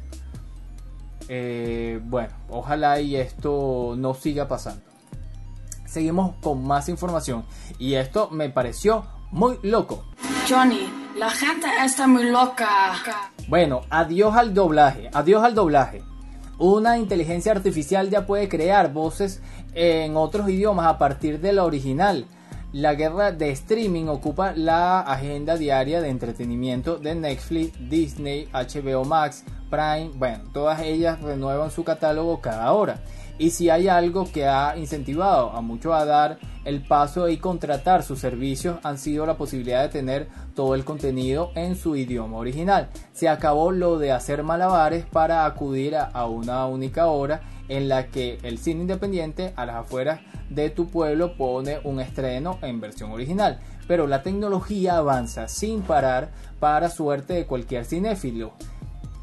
Eh, 1.31 2.01
bueno, 2.03 2.33
ojalá 2.49 2.99
y 2.99 3.15
esto 3.15 3.93
no 3.95 4.15
siga 4.15 4.47
pasando. 4.47 4.81
Seguimos 5.85 6.35
con 6.41 6.65
más 6.65 6.89
información. 6.89 7.45
Y 7.77 7.93
esto 7.93 8.29
me 8.31 8.49
pareció 8.49 9.05
muy 9.31 9.59
loco. 9.61 10.03
Johnny, 10.49 10.89
la 11.17 11.29
gente 11.29 11.67
está 11.83 12.07
muy 12.07 12.29
loca. 12.29 12.67
Bueno, 13.47 13.81
adiós 13.89 14.35
al 14.35 14.53
doblaje, 14.53 15.09
adiós 15.13 15.43
al 15.43 15.53
doblaje. 15.53 16.03
Una 16.57 16.97
inteligencia 16.97 17.51
artificial 17.51 18.09
ya 18.09 18.25
puede 18.25 18.49
crear 18.49 18.91
voces 18.91 19.41
en 19.73 20.17
otros 20.17 20.49
idiomas 20.49 20.87
a 20.87 20.97
partir 20.97 21.39
de 21.39 21.53
la 21.53 21.63
original. 21.63 22.25
La 22.71 22.93
guerra 22.93 23.31
de 23.31 23.49
streaming 23.49 24.05
ocupa 24.05 24.53
la 24.55 24.99
agenda 24.99 25.57
diaria 25.57 26.01
de 26.01 26.09
entretenimiento 26.09 26.97
de 26.97 27.15
Netflix, 27.15 27.73
Disney, 27.89 28.47
HBO 28.53 29.05
Max, 29.05 29.43
Prime, 29.71 30.11
bueno, 30.13 30.43
todas 30.53 30.81
ellas 30.81 31.19
renuevan 31.19 31.71
su 31.71 31.83
catálogo 31.83 32.41
cada 32.41 32.71
hora. 32.73 33.01
Y 33.39 33.51
si 33.51 33.69
hay 33.69 33.87
algo 33.87 34.29
que 34.31 34.47
ha 34.47 34.77
incentivado 34.77 35.51
a 35.51 35.61
muchos 35.61 35.95
a 35.95 36.05
dar 36.05 36.39
el 36.65 36.81
paso 36.81 37.29
y 37.29 37.37
contratar 37.37 38.03
sus 38.03 38.19
servicios 38.19 38.77
han 38.83 38.97
sido 38.97 39.25
la 39.25 39.37
posibilidad 39.37 39.81
de 39.81 39.89
tener 39.89 40.27
todo 40.53 40.75
el 40.75 40.83
contenido 40.83 41.51
en 41.55 41.75
su 41.75 41.95
idioma 41.95 42.37
original. 42.37 42.89
Se 43.13 43.29
acabó 43.29 43.71
lo 43.71 43.97
de 43.97 44.11
hacer 44.11 44.43
malabares 44.43 45.05
para 45.05 45.45
acudir 45.45 45.95
a, 45.95 46.25
una 46.27 46.65
única 46.65 47.07
hora 47.07 47.41
en 47.69 47.87
la 47.87 48.07
que 48.07 48.39
el 48.43 48.57
cine 48.57 48.81
independiente 48.81 49.53
a 49.55 49.65
las 49.65 49.77
afueras 49.77 50.19
de 50.49 50.69
tu 50.69 50.87
pueblo 50.87 51.35
pone 51.37 51.79
un 51.83 51.99
estreno 51.99 52.59
en 52.61 52.79
versión 52.81 53.11
original. 53.11 53.59
Pero 53.87 54.07
la 54.07 54.23
tecnología 54.23 54.97
avanza 54.97 55.47
sin 55.47 55.81
parar 55.81 56.29
para 56.59 56.89
suerte 56.89 57.33
de 57.33 57.45
cualquier 57.45 57.85
cinéfilo 57.85 58.53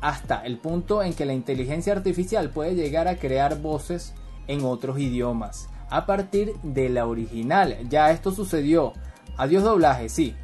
hasta 0.00 0.44
el 0.44 0.58
punto 0.58 1.02
en 1.02 1.14
que 1.14 1.24
la 1.24 1.32
inteligencia 1.32 1.92
artificial 1.92 2.50
puede 2.50 2.74
llegar 2.74 3.08
a 3.08 3.16
crear 3.16 3.60
voces 3.60 4.12
en 4.46 4.64
otros 4.64 4.98
idiomas 4.98 5.68
a 5.90 6.06
partir 6.06 6.54
de 6.62 6.88
la 6.88 7.06
original. 7.06 7.76
Ya 7.88 8.10
esto 8.10 8.30
sucedió. 8.30 8.92
Adiós 9.36 9.62
doblaje, 9.62 10.08
sí. 10.08 10.34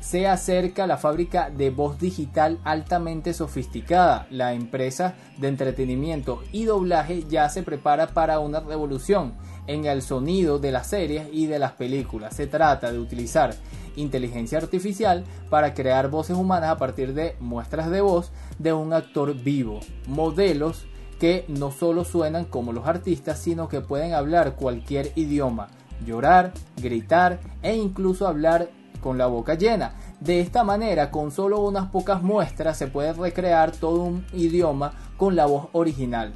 Se 0.00 0.26
acerca 0.26 0.86
la 0.86 0.96
fábrica 0.96 1.50
de 1.50 1.70
voz 1.70 1.98
digital 1.98 2.58
altamente 2.64 3.34
sofisticada. 3.34 4.26
La 4.30 4.54
empresa 4.54 5.14
de 5.36 5.48
entretenimiento 5.48 6.42
y 6.52 6.64
doblaje 6.64 7.24
ya 7.28 7.48
se 7.50 7.62
prepara 7.62 8.08
para 8.08 8.38
una 8.38 8.60
revolución 8.60 9.34
en 9.66 9.84
el 9.84 10.02
sonido 10.02 10.58
de 10.58 10.72
las 10.72 10.88
series 10.88 11.28
y 11.32 11.46
de 11.46 11.58
las 11.58 11.72
películas. 11.72 12.34
Se 12.34 12.46
trata 12.46 12.92
de 12.92 12.98
utilizar 12.98 13.54
inteligencia 13.96 14.58
artificial 14.58 15.24
para 15.48 15.74
crear 15.74 16.10
voces 16.10 16.36
humanas 16.36 16.70
a 16.70 16.76
partir 16.78 17.14
de 17.14 17.36
muestras 17.40 17.90
de 17.90 18.00
voz 18.00 18.30
de 18.58 18.72
un 18.72 18.92
actor 18.92 19.34
vivo, 19.34 19.80
modelos 20.06 20.86
que 21.18 21.44
no 21.48 21.70
solo 21.70 22.04
suenan 22.04 22.46
como 22.46 22.72
los 22.72 22.86
artistas, 22.86 23.38
sino 23.38 23.68
que 23.68 23.80
pueden 23.80 24.14
hablar 24.14 24.56
cualquier 24.56 25.12
idioma, 25.16 25.68
llorar, 26.04 26.52
gritar 26.80 27.40
e 27.62 27.76
incluso 27.76 28.26
hablar 28.26 28.70
con 29.02 29.18
la 29.18 29.26
boca 29.26 29.54
llena. 29.54 29.94
De 30.20 30.40
esta 30.40 30.64
manera, 30.64 31.10
con 31.10 31.30
solo 31.30 31.60
unas 31.60 31.90
pocas 31.90 32.22
muestras, 32.22 32.76
se 32.76 32.86
puede 32.86 33.12
recrear 33.12 33.72
todo 33.72 34.02
un 34.02 34.26
idioma 34.32 34.92
con 35.16 35.36
la 35.36 35.46
voz 35.46 35.68
original. 35.72 36.32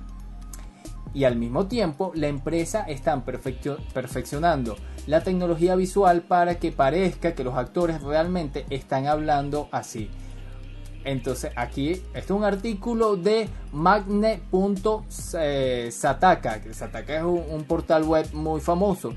Y 1.15 1.25
al 1.25 1.37
mismo 1.37 1.67
tiempo, 1.67 2.13
la 2.15 2.27
empresa 2.27 2.83
está 2.83 3.25
perfeccionando 3.25 4.77
la 5.07 5.23
tecnología 5.23 5.77
visual 5.77 6.23
para 6.23 6.59
que 6.59 6.73
parezca 6.73 7.35
que 7.35 7.45
los 7.45 7.55
actores 7.55 8.03
realmente 8.03 8.67
están 8.69 9.07
hablando 9.07 9.69
así. 9.71 10.11
Entonces 11.05 11.53
aquí, 11.55 11.91
este 11.91 12.19
es 12.19 12.31
un 12.31 12.43
artículo 12.45 13.17
de 13.17 13.49
magne.sataka, 13.73 16.63
que 16.63 16.75
Sataka 16.75 17.17
es 17.17 17.23
un, 17.23 17.63
portal 17.65 18.03
web 18.05 18.27
muy 18.33 18.61
famoso. 18.61 19.13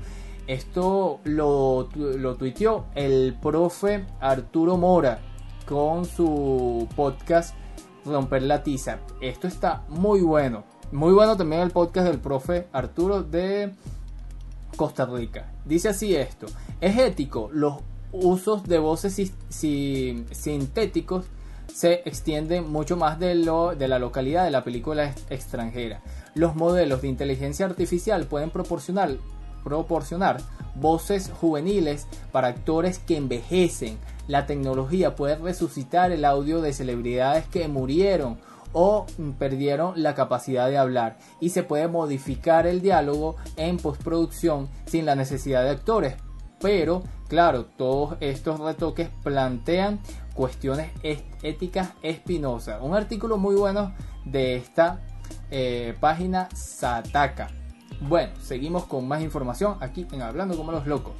Esto 0.46 1.18
lo, 1.24 1.88
lo 1.94 2.36
tuiteó 2.36 2.84
el 2.94 3.36
profe 3.40 4.04
Arturo 4.20 4.76
Mora 4.76 5.18
con 5.66 6.04
su 6.04 6.86
podcast 6.94 7.56
Romper 8.04 8.42
la 8.42 8.62
Tiza. 8.62 9.00
Esto 9.20 9.48
está 9.48 9.82
muy 9.88 10.20
bueno. 10.20 10.77
Muy 10.90 11.12
bueno 11.12 11.36
también 11.36 11.60
el 11.60 11.70
podcast 11.70 12.06
del 12.06 12.18
profe 12.18 12.66
Arturo 12.72 13.22
de 13.22 13.74
Costa 14.74 15.04
Rica. 15.04 15.52
Dice 15.66 15.90
así 15.90 16.16
esto. 16.16 16.46
Es 16.80 16.96
ético 16.96 17.50
los 17.52 17.74
usos 18.10 18.64
de 18.64 18.78
voces 18.78 19.30
sintéticos 19.50 21.26
se 21.70 22.00
extienden 22.06 22.72
mucho 22.72 22.96
más 22.96 23.18
de, 23.18 23.34
lo, 23.34 23.74
de 23.74 23.86
la 23.86 23.98
localidad 23.98 24.44
de 24.44 24.50
la 24.50 24.64
película 24.64 25.12
extranjera. 25.28 26.00
Los 26.34 26.56
modelos 26.56 27.02
de 27.02 27.08
inteligencia 27.08 27.66
artificial 27.66 28.24
pueden 28.24 28.48
proporcionar, 28.48 29.10
proporcionar 29.64 30.40
voces 30.74 31.30
juveniles 31.38 32.06
para 32.32 32.48
actores 32.48 32.98
que 32.98 33.18
envejecen. 33.18 33.98
La 34.26 34.46
tecnología 34.46 35.16
puede 35.16 35.36
resucitar 35.36 36.12
el 36.12 36.24
audio 36.24 36.62
de 36.62 36.72
celebridades 36.72 37.46
que 37.48 37.68
murieron 37.68 38.38
o 38.72 39.06
perdieron 39.38 40.02
la 40.02 40.14
capacidad 40.14 40.68
de 40.68 40.78
hablar 40.78 41.18
y 41.40 41.50
se 41.50 41.62
puede 41.62 41.88
modificar 41.88 42.66
el 42.66 42.80
diálogo 42.80 43.36
en 43.56 43.78
postproducción 43.78 44.68
sin 44.86 45.06
la 45.06 45.14
necesidad 45.14 45.64
de 45.64 45.70
actores. 45.70 46.16
Pero, 46.60 47.02
claro, 47.28 47.66
todos 47.66 48.16
estos 48.20 48.58
retoques 48.60 49.10
plantean 49.22 50.00
cuestiones 50.34 50.90
éticas 51.42 51.90
espinosas. 52.02 52.80
Un 52.82 52.94
artículo 52.94 53.38
muy 53.38 53.54
bueno 53.54 53.94
de 54.24 54.56
esta 54.56 55.00
eh, 55.50 55.96
página 56.00 56.48
Sataka. 56.54 57.48
Bueno, 58.00 58.32
seguimos 58.40 58.84
con 58.84 59.06
más 59.08 59.22
información 59.22 59.76
aquí 59.80 60.06
en 60.12 60.22
Hablando 60.22 60.56
como 60.56 60.72
los 60.72 60.86
locos. 60.86 61.14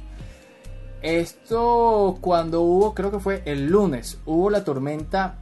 Esto 1.01 2.17
cuando 2.19 2.61
hubo, 2.61 2.93
creo 2.93 3.11
que 3.11 3.19
fue 3.19 3.41
el 3.45 3.67
lunes, 3.67 4.19
hubo 4.25 4.49
la 4.49 4.63
tormenta 4.63 5.37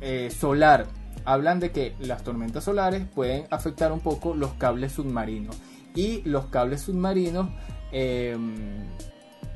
eh, 0.00 0.30
solar. 0.30 0.86
Hablan 1.24 1.60
de 1.60 1.70
que 1.70 1.94
las 2.00 2.22
tormentas 2.24 2.64
solares 2.64 3.06
pueden 3.06 3.46
afectar 3.50 3.92
un 3.92 4.00
poco 4.00 4.34
los 4.34 4.52
cables 4.54 4.92
submarinos. 4.92 5.56
Y 5.94 6.22
los 6.22 6.46
cables 6.46 6.82
submarinos 6.82 7.50
eh, 7.92 8.36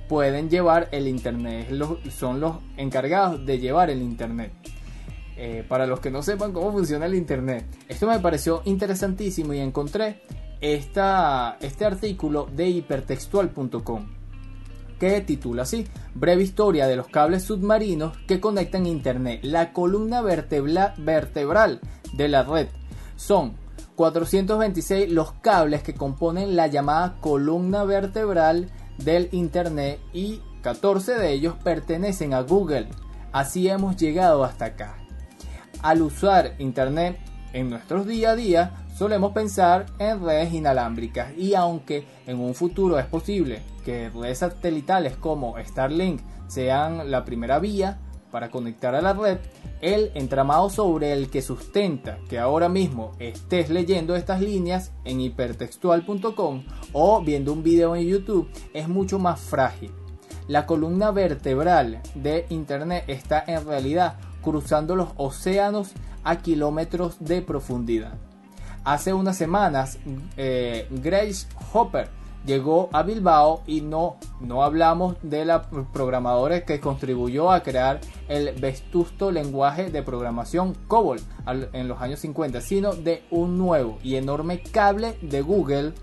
pueden 0.09 0.51
llevar 0.51 0.89
el 0.93 1.09
internet. 1.09 1.69
Son 2.11 2.41
los 2.41 2.57
encargados 2.77 3.45
de 3.47 3.59
llevar 3.59 3.91
el 3.91 4.03
internet. 4.03 4.53
Eh, 5.37 5.65
para 5.69 5.87
los 5.87 5.99
que 5.99 6.13
no 6.13 6.23
sepan 6.23 6.53
cómo 6.53 6.73
funciona 6.73 7.07
el 7.07 7.15
internet. 7.15 7.67
Esto 7.89 8.07
me 8.07 8.21
pareció 8.21 8.63
interesantísimo 8.65 9.53
y 9.53 9.59
encontré 9.59 10.23
esta, 10.61 11.57
este 11.61 11.85
artículo 11.85 12.47
de 12.55 12.69
hipertextual.com 12.69 14.14
que 15.05 15.21
titula 15.21 15.65
así, 15.65 15.87
breve 16.15 16.43
historia 16.43 16.87
de 16.87 16.97
los 16.97 17.09
cables 17.09 17.45
submarinos 17.45 18.17
que 18.27 18.41
conectan 18.41 18.87
Internet, 18.87 19.41
la 19.43 19.75
columna 19.75 20.23
vertebral 20.23 21.81
de 22.15 22.29
la 22.29 22.43
red. 22.43 22.69
Son 23.15 23.53
426 23.97 25.13
los 25.13 25.33
cables 25.33 25.83
que 25.83 25.93
componen 25.93 26.57
la 26.57 26.69
llamada 26.69 27.17
columna 27.21 27.85
vertebral 27.85 28.71
del 28.97 29.29
Internet 29.33 30.01
y 30.15 30.41
14 30.63 31.17
de 31.17 31.33
ellos 31.33 31.55
pertenecen 31.63 32.33
a 32.33 32.41
Google. 32.41 32.89
Así 33.31 33.69
hemos 33.69 33.97
llegado 33.97 34.43
hasta 34.43 34.65
acá. 34.65 34.97
Al 35.83 36.01
usar 36.01 36.55
Internet 36.59 37.19
en 37.53 37.69
nuestros 37.69 38.07
día 38.07 38.31
a 38.31 38.37
día, 38.37 38.87
solemos 38.97 39.33
pensar 39.33 39.85
en 39.99 40.25
redes 40.25 40.55
inalámbricas 40.55 41.37
y 41.37 41.55
aunque 41.55 42.07
en 42.27 42.41
un 42.41 42.55
futuro 42.55 42.99
es 42.99 43.05
posible 43.05 43.74
que 43.85 44.11
redes 44.11 44.39
satelitales 44.39 45.17
como 45.17 45.57
Starlink 45.59 46.21
sean 46.49 47.11
la 47.11 47.25
primera 47.25 47.59
vía 47.59 47.99
para 48.31 48.51
conectar 48.51 48.97
a 48.97 49.01
la 49.01 49.13
red, 49.13 49.39
el 49.81 50.11
entramado 50.15 50.69
sobre 50.69 51.13
el 51.13 51.31
que 51.31 51.41
sustenta 51.41 52.19
que 52.29 52.41
ahora 52.41 52.69
mismo 52.69 53.13
estés 53.21 53.71
leyendo 53.71 54.17
estas 54.17 54.41
líneas 54.41 54.91
en 55.05 55.21
hipertextual.com 55.21 56.65
o 56.93 57.23
viendo 57.23 57.53
un 57.53 57.63
video 57.63 57.95
en 57.95 58.09
YouTube 58.09 58.51
es 58.73 58.89
mucho 58.89 59.21
más 59.21 59.41
frágil. 59.41 59.93
La 60.49 60.67
columna 60.67 61.13
vertebral 61.13 62.01
de 62.17 62.47
Internet 62.49 63.05
está 63.07 63.45
en 63.47 63.65
realidad 63.65 64.17
cruzando 64.43 64.97
los 64.97 65.11
océanos 65.17 65.93
a 66.25 66.39
kilómetros 66.39 67.17
de 67.21 67.41
profundidad. 67.41 68.15
Hace 68.83 69.15
unas 69.15 69.37
semanas, 69.37 69.99
eh, 70.37 70.89
Grace 70.91 71.47
Hopper 71.73 72.09
llegó 72.45 72.89
a 72.93 73.03
Bilbao 73.03 73.63
y 73.67 73.81
no, 73.81 74.17
no 74.41 74.63
hablamos 74.63 75.17
de 75.23 75.45
la 75.45 75.63
programadora 75.93 76.65
que 76.65 76.81
contribuyó 76.81 77.51
a 77.51 77.63
crear 77.63 78.01
el 78.29 78.53
vestusto 78.61 79.31
lenguaje 79.31 79.91
de 79.91 80.03
programación 80.03 80.75
COBOL 80.87 81.21
en 81.73 81.89
los 81.89 82.01
años 82.01 82.21
50, 82.21 82.61
sino 82.61 82.93
de 82.95 83.23
un 83.31 83.59
nuevo 83.59 83.99
y 84.03 84.17
enorme 84.17 84.63
cable 84.63 85.17
de 85.23 85.41
Google 85.41 85.95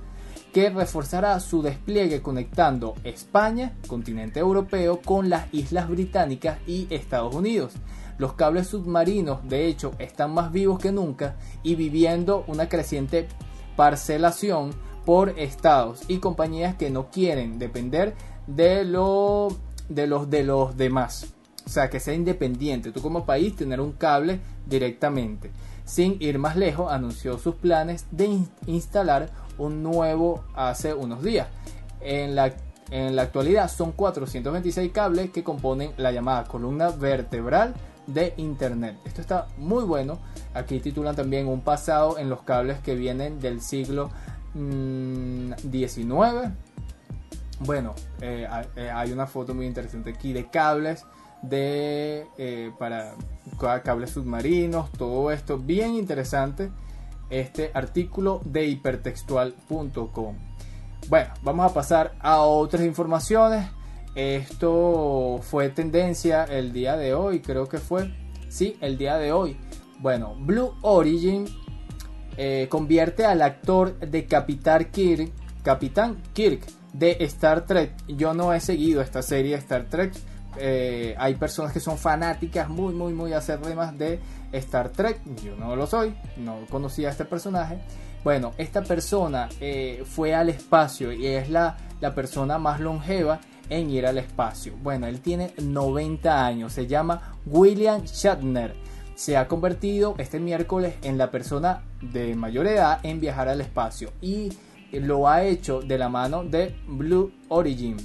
que 0.54 0.70
reforzará 0.70 1.40
su 1.40 1.62
despliegue 1.62 2.22
conectando 2.22 2.96
España, 3.04 3.74
continente 3.88 4.40
europeo, 4.40 5.02
con 5.02 5.30
las 5.30 5.52
islas 5.54 5.88
británicas 5.88 6.58
y 6.68 6.88
Estados 6.90 7.34
Unidos. 7.34 7.74
Los 8.18 8.34
cables 8.34 8.68
submarinos, 8.68 9.48
de 9.48 9.68
hecho, 9.68 9.94
están 9.98 10.34
más 10.34 10.52
vivos 10.52 10.80
que 10.80 10.92
nunca 10.92 11.38
y 11.64 11.76
viviendo 11.76 12.44
una 12.48 12.68
creciente 12.68 13.28
parcelación 13.78 14.72
por 15.06 15.40
estados 15.40 16.02
y 16.08 16.18
compañías 16.18 16.76
que 16.76 16.90
no 16.90 17.10
quieren 17.10 17.60
depender 17.60 18.14
de, 18.48 18.84
lo, 18.84 19.50
de, 19.90 20.08
los, 20.08 20.30
de 20.30 20.44
los 20.44 20.78
demás. 20.78 21.34
O 21.66 21.70
sea, 21.70 21.90
que 21.90 22.00
sea 22.00 22.14
independiente. 22.14 22.92
Tú 22.92 23.02
como 23.02 23.26
país 23.26 23.56
tener 23.56 23.80
un 23.80 23.94
cable 23.94 24.40
directamente. 24.66 25.52
Sin 25.86 26.18
ir 26.20 26.40
más 26.40 26.56
lejos, 26.56 26.92
anunció 26.92 27.38
sus 27.38 27.56
planes 27.56 28.06
de 28.12 28.40
instalar 28.66 29.30
un 29.58 29.84
nuevo 29.84 30.44
hace 30.56 30.94
unos 30.94 31.24
días. 31.24 31.48
En 32.00 32.36
la, 32.36 32.54
en 32.90 33.16
la 33.16 33.24
actualidad 33.24 33.70
son 33.70 33.92
426 33.92 34.92
cables 34.92 35.32
que 35.32 35.44
componen 35.44 35.92
la 35.98 36.12
llamada 36.12 36.46
columna 36.46 36.90
vertebral 36.90 37.74
de 38.08 38.34
Internet. 38.38 38.98
Esto 39.06 39.22
está 39.22 39.48
muy 39.58 39.84
bueno. 39.84 40.20
Aquí 40.54 40.80
titulan 40.80 41.16
también 41.16 41.48
un 41.48 41.62
pasado 41.62 42.18
en 42.18 42.30
los 42.30 42.42
cables 42.42 42.80
que 42.80 42.96
vienen 42.96 43.40
del 43.40 43.62
siglo 43.62 44.10
19. 44.54 46.48
Mm, 46.48 46.54
bueno, 47.60 47.94
eh, 48.22 48.48
eh, 48.76 48.90
hay 48.90 49.12
una 49.12 49.28
foto 49.28 49.54
muy 49.54 49.66
interesante 49.66 50.10
aquí 50.12 50.34
de 50.34 50.50
cables 50.50 51.06
de 51.42 52.28
eh, 52.38 52.72
para 52.78 53.16
cables 53.84 54.12
submarinos, 54.12 54.92
todo 54.92 55.32
esto 55.32 55.58
bien 55.58 55.96
interesante. 55.96 56.72
Este 57.30 57.72
artículo 57.74 58.42
de 58.44 58.66
hipertextual.com. 58.66 60.36
Bueno, 61.08 61.34
vamos 61.44 61.72
a 61.72 61.74
pasar 61.74 62.14
a 62.20 62.42
otras 62.42 62.84
informaciones. 62.84 63.68
Esto 64.16 65.40
fue 65.42 65.70
tendencia 65.70 66.44
el 66.44 66.74
día 66.74 66.98
de 66.98 67.14
hoy, 67.14 67.40
creo 67.42 67.70
que 67.70 67.78
fue. 67.78 68.14
Sí, 68.50 68.78
el 68.82 68.98
día 68.98 69.18
de 69.18 69.32
hoy. 69.32 69.58
Bueno, 70.00 70.36
Blue 70.38 70.74
Origin 70.82 71.48
eh, 72.38 72.68
convierte 72.70 73.26
al 73.26 73.42
actor 73.42 74.00
de 74.00 74.26
Capitán 74.26 74.86
Kirk, 74.86 75.32
Capitán 75.64 76.22
Kirk 76.34 76.62
de 76.94 77.18
Star 77.22 77.66
Trek. 77.66 77.94
Yo 78.08 78.34
no 78.34 78.54
he 78.54 78.60
seguido 78.60 79.02
esta 79.02 79.22
serie 79.22 79.56
Star 79.56 79.86
Trek. 79.86 80.14
Eh, 80.58 81.16
hay 81.18 81.36
personas 81.36 81.72
que 81.72 81.80
son 81.80 81.98
fanáticas 81.98 82.70
muy, 82.70 82.94
muy, 82.94 83.14
muy 83.14 83.34
acérrimas 83.34 83.98
de 83.98 84.20
Star 84.52 84.90
Trek. 84.90 85.20
Yo 85.44 85.56
no 85.56 85.76
lo 85.76 85.88
soy, 85.88 86.16
no 86.38 86.66
conocía 86.70 87.10
a 87.10 87.12
este 87.12 87.26
personaje. 87.26 87.80
Bueno, 88.24 88.54
esta 88.58 88.84
persona 88.84 89.50
eh, 89.60 90.04
fue 90.06 90.36
al 90.36 90.50
espacio 90.50 91.12
y 91.12 91.28
es 91.28 91.50
la, 91.50 91.78
la 92.02 92.14
persona 92.14 92.58
más 92.58 92.80
longeva 92.80 93.40
en 93.70 93.90
ir 93.90 94.06
al 94.06 94.18
espacio. 94.18 94.74
Bueno, 94.84 95.08
él 95.08 95.22
tiene 95.22 95.54
90 95.62 96.46
años, 96.46 96.74
se 96.74 96.86
llama 96.86 97.36
William 97.46 98.04
Shatner 98.04 98.76
se 99.22 99.38
ha 99.38 99.48
convertido 99.48 100.16
este 100.18 100.40
miércoles 100.40 100.96
en 101.04 101.20
la 101.20 101.30
persona 101.30 101.84
de 102.02 102.34
mayor 102.34 102.66
edad 102.66 103.00
en 103.04 103.20
viajar 103.20 103.50
al 103.50 103.62
espacio 103.62 104.10
y 104.20 104.50
lo 104.92 105.28
ha 105.28 105.44
hecho 105.44 105.82
de 105.82 106.00
la 106.00 106.10
mano 106.10 106.44
de 106.44 106.76
Blue 106.88 107.32
Origin. 107.48 107.98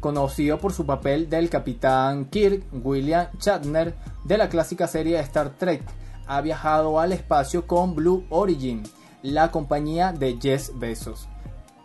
Conocido 0.00 0.58
por 0.58 0.74
su 0.74 0.84
papel 0.84 1.30
del 1.30 1.48
capitán 1.48 2.26
Kirk, 2.26 2.62
William 2.72 3.28
Shatner 3.40 3.94
de 4.24 4.36
la 4.36 4.50
clásica 4.50 4.86
serie 4.86 5.18
Star 5.20 5.56
Trek, 5.56 5.82
ha 6.26 6.42
viajado 6.42 7.00
al 7.00 7.14
espacio 7.14 7.66
con 7.66 7.94
Blue 7.94 8.26
Origin, 8.28 8.82
la 9.22 9.50
compañía 9.50 10.12
de 10.12 10.36
Jeff 10.38 10.72
Bezos 10.74 11.26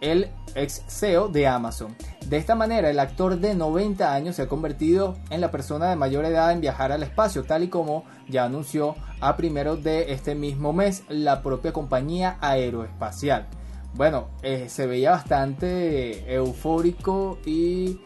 el 0.02 0.30
ex 0.56 0.84
CEO 0.88 1.28
de 1.28 1.48
Amazon. 1.48 1.96
De 2.26 2.38
esta 2.38 2.56
manera, 2.56 2.90
el 2.90 3.00
actor 3.00 3.40
de 3.40 3.56
90 3.56 4.14
años 4.14 4.36
se 4.36 4.44
ha 4.44 4.48
convertido 4.48 5.18
en 5.30 5.42
la 5.42 5.52
persona 5.52 5.90
de 5.90 5.96
mayor 5.96 6.26
edad 6.26 6.52
en 6.52 6.62
viajar 6.62 6.92
al 6.92 7.04
espacio, 7.04 7.44
tal 7.44 7.64
y 7.64 7.70
como 7.70 8.04
ya 8.28 8.46
anunció 8.46 8.96
a 9.20 9.36
primero 9.36 9.76
de 9.76 10.14
este 10.14 10.36
mismo 10.36 10.74
mes 10.74 11.04
la 11.10 11.42
propia 11.42 11.74
compañía 11.74 12.38
aeroespacial. 12.42 13.48
Bueno, 13.94 14.30
eh, 14.44 14.70
se 14.70 14.86
veía 14.86 15.12
bastante 15.12 16.32
eufórico 16.34 17.40
y 17.46 18.00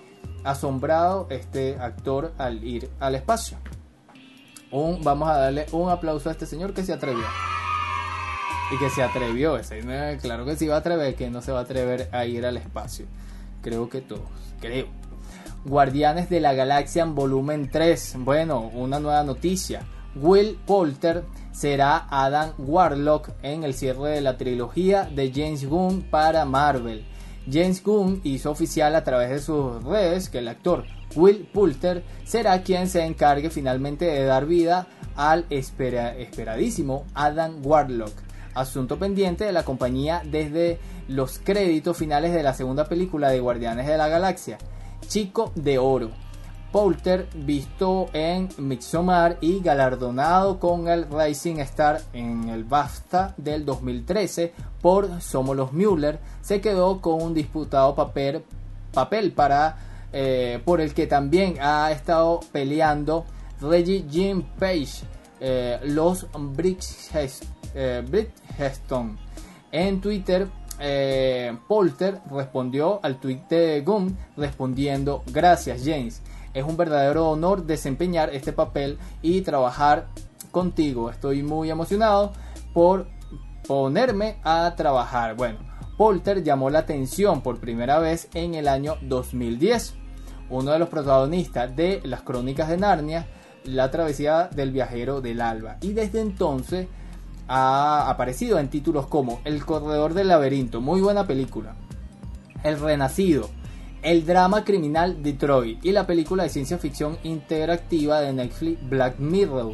asombrado 0.44 1.28
este 1.30 1.78
actor 1.80 2.34
al 2.38 2.64
ir 2.64 2.90
al 3.00 3.16
espacio. 3.16 3.58
Un, 4.72 5.04
vamos 5.04 5.30
a 5.30 5.38
darle 5.38 5.66
un 5.72 5.90
aplauso 5.90 6.30
a 6.30 6.32
este 6.32 6.46
señor 6.46 6.74
que 6.74 6.84
se 6.84 6.94
atrevió 6.94 7.26
y 8.74 8.78
que 8.80 8.90
se 8.90 9.04
atrevió. 9.04 9.60
Claro 10.22 10.46
que 10.46 10.56
se 10.56 10.66
iba 10.66 10.76
a 10.76 10.80
atrever, 10.80 11.16
que 11.16 11.30
no 11.30 11.42
se 11.42 11.52
va 11.52 11.60
a 11.60 11.64
atrever 11.64 12.10
a 12.12 12.26
ir 12.26 12.46
al 12.46 12.58
espacio. 12.58 13.06
Creo 13.62 13.90
que 13.90 14.02
todos, 14.02 14.22
creo. 14.60 14.88
Guardianes 15.66 16.30
de 16.30 16.40
la 16.40 16.54
Galaxia 16.54 17.04
en 17.04 17.16
volumen 17.16 17.70
3. 17.72 18.16
Bueno, 18.20 18.72
una 18.74 19.00
nueva 19.00 19.24
noticia. 19.24 19.84
Will 20.16 20.60
Poulter 20.66 21.24
será 21.52 22.08
Adam 22.10 22.54
Warlock 22.58 23.30
en 23.42 23.64
el 23.64 23.74
cierre 23.74 24.10
de 24.10 24.22
la 24.22 24.38
trilogía 24.38 25.04
de 25.04 25.32
James 25.34 25.66
Gunn 25.66 26.04
para 26.04 26.46
Marvel. 26.46 27.06
James 27.52 27.84
Gunn 27.84 28.22
hizo 28.24 28.52
oficial 28.52 28.96
a 28.96 29.04
través 29.04 29.30
de 29.30 29.40
sus 29.40 29.84
redes 29.84 30.30
que 30.30 30.40
el 30.40 30.48
actor 30.48 30.86
Will 31.16 31.48
Poulter 31.52 32.04
será 32.26 32.62
quien 32.64 32.88
se 32.88 33.04
encargue 33.06 33.50
finalmente 33.50 34.06
de 34.06 34.24
dar 34.24 34.46
vida 34.46 34.88
al 35.16 35.46
esperadísimo 35.50 37.06
Adam 37.14 37.60
Warlock 37.64 38.23
asunto 38.54 38.98
pendiente 38.98 39.46
de 39.46 39.52
la 39.52 39.64
compañía 39.64 40.22
desde 40.26 40.80
los 41.08 41.40
créditos 41.40 41.98
finales 41.98 42.34
de 42.34 42.44
la 42.44 42.54
segunda 42.54 42.86
película 42.86 43.30
de 43.30 43.40
Guardianes 43.40 43.88
de 43.88 43.98
la 43.98 44.08
Galaxia, 44.08 44.58
Chico 45.08 45.52
de 45.56 45.78
Oro. 45.78 46.24
Poulter, 46.74 47.28
visto 47.36 48.10
en 48.14 48.50
Midsommar 48.58 49.38
y 49.42 49.60
galardonado 49.60 50.60
con 50.60 50.88
el 50.88 51.06
Rising 51.08 51.58
Star 51.58 52.02
en 52.14 52.50
el 52.50 52.64
BAFTA 52.64 53.36
del 53.38 53.64
2013 53.64 54.54
por 54.82 55.22
Somos 55.22 55.56
los 55.56 55.72
Müller, 55.72 56.20
se 56.42 56.62
quedó 56.62 57.00
con 57.00 57.22
un 57.22 57.36
disputado 57.36 57.94
papel, 57.94 58.44
papel 58.92 59.34
para, 59.34 59.78
eh, 60.12 60.64
por 60.66 60.82
el 60.82 60.96
que 60.96 61.06
también 61.06 61.58
ha 61.62 61.92
estado 61.92 62.40
peleando 62.52 63.26
Reggie 63.62 64.06
Jim 64.10 64.42
Page, 64.58 65.04
eh, 65.40 65.80
los 65.84 66.26
Bridgestone. 66.34 67.54
Eh, 67.76 68.28
En 69.72 70.02
Twitter, 70.02 70.48
eh, 70.80 71.56
Polter 71.68 72.20
respondió 72.30 73.00
al 73.04 73.20
tweet 73.20 73.42
de 73.50 73.82
Gum 73.82 74.16
respondiendo 74.38 75.24
gracias 75.32 75.82
James. 75.84 76.22
Es 76.54 76.64
un 76.64 76.78
verdadero 76.78 77.30
honor 77.30 77.66
desempeñar 77.66 78.30
este 78.34 78.54
papel 78.54 78.98
y 79.22 79.42
trabajar 79.42 80.08
contigo. 80.52 81.10
Estoy 81.10 81.42
muy 81.42 81.72
emocionado 81.72 82.34
por 82.74 83.08
ponerme 83.68 84.38
a 84.44 84.74
trabajar. 84.76 85.36
Bueno, 85.36 85.60
Polter 85.98 86.44
llamó 86.44 86.70
la 86.70 86.80
atención 86.80 87.42
por 87.42 87.60
primera 87.60 88.00
vez 88.00 88.30
en 88.34 88.54
el 88.56 88.68
año 88.68 88.98
2010. 89.02 89.96
Uno 90.50 90.72
de 90.72 90.80
los 90.80 90.90
protagonistas 90.90 91.76
de 91.76 92.02
las 92.04 92.22
crónicas 92.22 92.70
de 92.70 92.78
Narnia, 92.78 93.28
la 93.64 93.90
travesía 93.90 94.50
del 94.54 94.72
viajero 94.72 95.22
del 95.22 95.42
alba. 95.42 95.78
Y 95.82 95.94
desde 95.94 96.22
entonces 96.22 96.88
ha 97.56 98.10
aparecido 98.10 98.58
en 98.58 98.68
títulos 98.68 99.06
como 99.06 99.40
El 99.46 99.64
corredor 99.64 100.16
del 100.16 100.30
laberinto, 100.30 100.82
muy 100.82 101.02
buena 101.02 101.28
película. 101.28 101.76
El 102.64 102.80
renacido, 102.80 103.48
el 104.02 104.26
drama 104.26 104.64
criminal 104.64 105.22
Detroit 105.22 105.86
y 105.86 105.92
la 105.92 106.08
película 106.08 106.42
de 106.42 106.50
ciencia 106.50 106.80
ficción 106.80 107.20
interactiva 107.22 108.22
de 108.22 108.34
Netflix 108.34 108.90
Black 108.90 109.20
Mirror. 109.20 109.72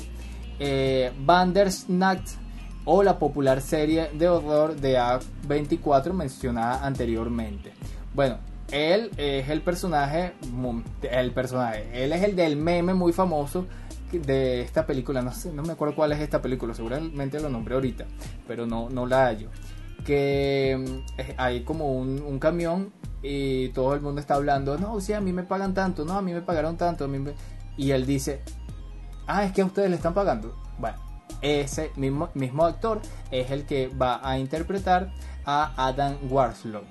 Eh, 0.60 1.14
o 2.84 3.04
la 3.04 3.18
popular 3.18 3.62
serie 3.62 4.10
de 4.14 4.28
horror 4.28 4.76
de 4.76 4.98
A24 5.00 6.12
mencionada 6.12 6.86
anteriormente. 6.86 7.72
Bueno, 8.14 8.40
él 8.74 9.10
es 9.16 9.48
el 9.48 9.62
personaje, 9.62 10.34
el 11.10 11.32
personaje, 11.32 11.88
él 11.94 12.12
es 12.12 12.24
el 12.24 12.36
del 12.36 12.58
meme 12.58 12.94
muy 12.94 13.14
famoso 13.14 13.68
de 14.12 14.62
esta 14.62 14.86
película, 14.86 15.22
no 15.22 15.32
sé, 15.32 15.52
no 15.52 15.64
me 15.64 15.74
acuerdo 15.74 15.96
cuál 15.96 16.12
es 16.12 16.20
esta 16.20 16.42
película, 16.42 16.74
seguramente 16.74 17.40
lo 17.40 17.50
nombré 17.50 17.76
ahorita, 17.76 18.06
pero 18.48 18.66
no, 18.66 18.90
no 18.90 19.06
la 19.06 19.26
hallo. 19.26 19.50
Que 20.06 20.78
mm, 20.78 21.22
hay 21.38 21.64
como 21.64 21.94
un, 21.94 22.40
camión 22.40 22.92
y 23.22 23.70
todo 23.70 23.94
el 23.94 24.02
mundo 24.02 24.22
está 24.22 24.36
hablando, 24.36 24.78
no, 24.78 25.00
sí, 25.02 25.14
a 25.14 25.22
mí 25.22 25.34
me 25.34 25.44
pagan 25.44 25.74
tanto, 25.74 26.06
no, 26.06 26.14
a 26.14 26.22
mí 26.22 26.34
me 26.34 26.42
pagaron 26.42 26.78
tanto, 26.78 27.06
a 27.06 27.08
mí 27.08 27.24
y 27.78 27.92
él 27.92 28.06
dice, 28.06 28.42
ah, 29.28 29.44
es 29.44 29.52
que 29.52 29.62
a 29.62 29.66
ustedes 29.66 29.90
le 29.90 29.96
están 29.96 30.14
pagando. 30.14 30.56
Bueno, 30.78 30.98
ese 31.42 31.92
mismo, 31.96 32.30
mismo 32.34 32.66
actor 32.66 33.02
es 33.32 33.52
el 33.52 33.66
que 33.66 33.88
va 33.88 34.20
a 34.28 34.38
interpretar 34.40 35.14
a 35.46 35.88
Adam 35.88 36.18
Warlock 36.30 36.86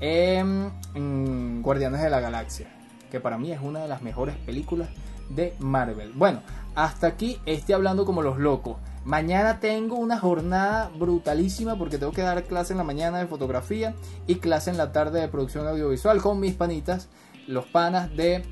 en 0.00 1.62
Guardianes 1.62 2.02
de 2.02 2.10
la 2.10 2.20
Galaxia, 2.20 2.66
que 3.10 3.20
para 3.20 3.38
mí 3.38 3.52
es 3.52 3.60
una 3.60 3.80
de 3.80 3.88
las 3.88 4.02
mejores 4.02 4.36
películas 4.36 4.88
de 5.28 5.54
Marvel. 5.58 6.12
Bueno, 6.14 6.40
hasta 6.74 7.06
aquí 7.06 7.38
estoy 7.46 7.74
hablando 7.74 8.04
como 8.04 8.22
los 8.22 8.38
locos. 8.38 8.76
Mañana 9.04 9.60
tengo 9.60 9.96
una 9.96 10.18
jornada 10.18 10.90
brutalísima 10.98 11.76
porque 11.76 11.98
tengo 11.98 12.12
que 12.12 12.22
dar 12.22 12.42
clase 12.44 12.72
en 12.72 12.78
la 12.78 12.84
mañana 12.84 13.18
de 13.18 13.26
fotografía 13.26 13.94
y 14.26 14.36
clase 14.36 14.70
en 14.70 14.76
la 14.76 14.92
tarde 14.92 15.20
de 15.20 15.28
producción 15.28 15.66
audiovisual 15.66 16.20
con 16.20 16.40
mis 16.40 16.54
panitas, 16.54 17.08
los 17.46 17.66
panas 17.66 18.14
de 18.16 18.42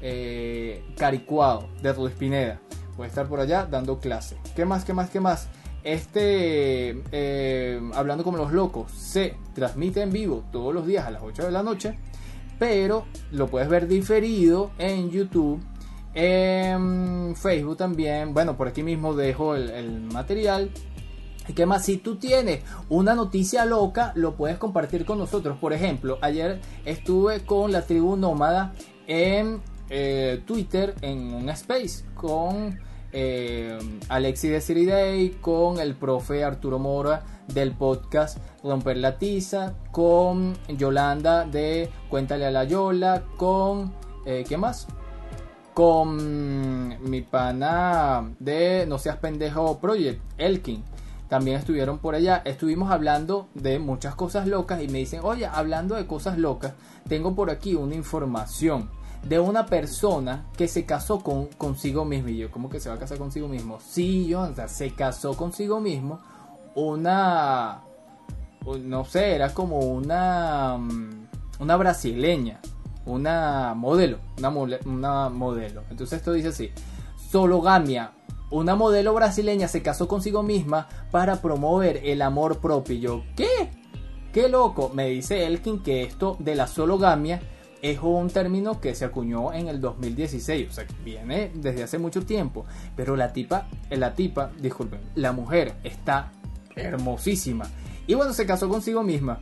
eh, 0.00 0.84
Caricuado, 0.96 1.68
de 1.82 1.92
Ruiz 1.92 2.14
Pineda. 2.14 2.60
Voy 2.96 3.04
a 3.04 3.08
estar 3.08 3.28
por 3.28 3.40
allá 3.40 3.66
dando 3.66 4.00
clase. 4.00 4.38
¿Qué 4.56 4.64
más, 4.64 4.84
qué 4.84 4.94
más, 4.94 5.10
qué 5.10 5.20
más? 5.20 5.48
Este, 5.84 7.02
eh, 7.12 7.80
hablando 7.94 8.24
como 8.24 8.36
los 8.36 8.52
locos, 8.52 8.90
se 8.90 9.36
transmite 9.54 10.02
en 10.02 10.10
vivo 10.10 10.44
todos 10.50 10.74
los 10.74 10.86
días 10.86 11.06
a 11.06 11.10
las 11.10 11.22
8 11.22 11.44
de 11.44 11.52
la 11.52 11.62
noche, 11.62 11.98
pero 12.58 13.06
lo 13.30 13.48
puedes 13.48 13.68
ver 13.68 13.88
diferido 13.88 14.70
en 14.78 15.10
YouTube 15.10 15.60
en 16.20 17.36
Facebook 17.36 17.76
también, 17.76 18.34
bueno, 18.34 18.56
por 18.56 18.66
aquí 18.66 18.82
mismo 18.82 19.14
dejo 19.14 19.54
el, 19.54 20.00
material. 20.02 20.70
¿Y 21.46 21.52
qué 21.52 21.64
más? 21.64 21.84
Si 21.84 21.96
tú 21.96 22.16
tienes 22.16 22.62
una 22.88 23.14
noticia 23.14 23.64
loca, 23.64 24.12
lo 24.16 24.34
puedes 24.34 24.58
compartir 24.58 25.04
con 25.04 25.18
nosotros. 25.18 25.56
Por 25.58 25.72
ejemplo, 25.72 26.18
ayer 26.20 26.60
estuve 26.84 27.44
con 27.44 27.72
la 27.72 27.82
tribu 27.82 28.16
nómada 28.16 28.74
en 29.06 29.60
eh, 29.88 30.42
Twitter 30.44 30.94
en 31.00 31.32
un 31.32 31.48
space 31.50 32.04
con 32.14 32.78
eh, 33.12 33.78
Alexi 34.08 34.48
de 34.48 34.84
Day, 34.84 35.30
con 35.40 35.78
el 35.78 35.94
profe 35.94 36.42
Arturo 36.42 36.78
Mora 36.78 37.37
del 37.48 37.72
podcast 37.72 38.38
Romper 38.62 38.96
la 38.98 39.18
Tiza, 39.18 39.74
con 39.90 40.56
Yolanda 40.68 41.44
de 41.44 41.90
Cuéntale 42.08 42.46
a 42.46 42.50
la 42.50 42.64
Yola, 42.64 43.24
con... 43.36 43.92
Eh, 44.26 44.44
¿Qué 44.48 44.56
más? 44.56 44.86
con 45.78 47.08
mi 47.08 47.20
pana 47.20 48.32
de 48.40 48.84
No 48.88 48.98
seas 48.98 49.18
pendejo 49.18 49.78
Project, 49.78 50.20
Elkin. 50.36 50.82
También 51.28 51.58
estuvieron 51.58 51.98
por 51.98 52.16
allá. 52.16 52.42
Estuvimos 52.44 52.90
hablando 52.90 53.46
de 53.54 53.78
muchas 53.78 54.16
cosas 54.16 54.48
locas 54.48 54.82
y 54.82 54.88
me 54.88 54.98
dicen, 54.98 55.20
oye, 55.22 55.46
hablando 55.46 55.94
de 55.94 56.04
cosas 56.04 56.36
locas, 56.36 56.72
tengo 57.08 57.36
por 57.36 57.48
aquí 57.48 57.76
una 57.76 57.94
información 57.94 58.90
de 59.22 59.38
una 59.38 59.66
persona 59.66 60.46
que 60.56 60.66
se 60.66 60.84
casó 60.84 61.20
con 61.20 61.46
consigo 61.46 62.04
mismo. 62.04 62.30
Y 62.30 62.38
yo, 62.38 62.50
¿cómo 62.50 62.68
que 62.68 62.80
se 62.80 62.88
va 62.88 62.96
a 62.96 62.98
casar 62.98 63.18
consigo 63.18 63.46
mismo? 63.46 63.78
Sí, 63.78 64.26
yo, 64.26 64.48
se 64.66 64.90
casó 64.94 65.36
consigo 65.36 65.78
mismo. 65.78 66.18
Una, 66.74 67.82
no 68.82 69.04
sé, 69.04 69.34
era 69.34 69.52
como 69.54 69.78
una, 69.78 70.76
mm, 70.78 71.28
una 71.60 71.76
brasileña 71.76 72.60
una 73.08 73.74
modelo, 73.74 74.18
una, 74.38 74.50
una 74.84 75.28
modelo. 75.30 75.82
Entonces 75.90 76.18
esto 76.18 76.32
dice 76.32 76.48
así, 76.48 76.70
Sologamia, 77.30 78.12
una 78.50 78.76
modelo 78.76 79.14
brasileña 79.14 79.66
se 79.66 79.82
casó 79.82 80.06
consigo 80.06 80.42
misma 80.42 80.88
para 81.10 81.40
promover 81.40 82.00
el 82.04 82.22
amor 82.22 82.58
propio. 82.58 82.94
Y 82.94 83.00
yo, 83.00 83.24
¿qué? 83.34 83.70
¿Qué 84.32 84.48
loco? 84.48 84.90
Me 84.94 85.08
dice 85.08 85.46
Elkin 85.46 85.82
que 85.82 86.02
esto 86.02 86.36
de 86.38 86.54
la 86.54 86.66
sologamia 86.66 87.40
es 87.80 87.98
un 88.02 88.28
término 88.28 88.80
que 88.80 88.94
se 88.94 89.04
acuñó 89.04 89.52
en 89.52 89.68
el 89.68 89.80
2016, 89.80 90.68
o 90.68 90.72
sea, 90.72 90.86
que 90.86 90.94
viene 91.04 91.50
desde 91.54 91.84
hace 91.84 91.98
mucho 91.98 92.22
tiempo, 92.22 92.66
pero 92.96 93.16
la 93.16 93.32
tipa, 93.32 93.68
la 93.88 94.14
tipa, 94.14 94.50
disculpen, 94.60 95.00
la 95.14 95.32
mujer 95.32 95.74
está 95.84 96.32
hermosísima. 96.78 97.66
Y 98.06 98.14
bueno, 98.14 98.32
se 98.32 98.46
casó 98.46 98.68
consigo 98.68 99.02
misma. 99.02 99.40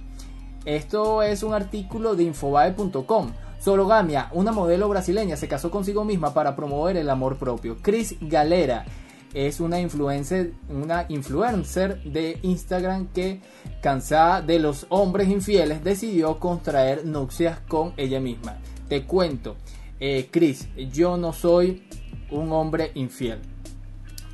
Esto 0.64 1.22
es 1.22 1.42
un 1.42 1.54
artículo 1.54 2.16
de 2.16 2.24
infobae.com. 2.24 3.32
Sologamia, 3.58 4.28
una 4.32 4.52
modelo 4.52 4.88
brasileña, 4.88 5.36
se 5.36 5.48
casó 5.48 5.70
consigo 5.70 6.04
misma 6.04 6.34
para 6.34 6.56
promover 6.56 6.96
el 6.96 7.08
amor 7.08 7.36
propio. 7.36 7.78
Chris 7.80 8.16
Galera 8.20 8.84
es 9.32 9.60
una 9.60 9.80
influencer, 9.80 10.52
una 10.68 11.06
influencer 11.08 12.02
de 12.04 12.38
Instagram 12.42 13.08
que, 13.08 13.40
cansada 13.82 14.42
de 14.42 14.58
los 14.58 14.86
hombres 14.88 15.28
infieles, 15.28 15.84
decidió 15.84 16.38
contraer 16.38 17.04
nupcias 17.04 17.60
con 17.60 17.92
ella 17.96 18.20
misma. 18.20 18.58
Te 18.88 19.04
cuento, 19.04 19.56
eh, 20.00 20.28
Chris, 20.30 20.68
yo 20.92 21.16
no 21.16 21.32
soy 21.32 21.86
un 22.30 22.52
hombre 22.52 22.92
infiel. 22.94 23.40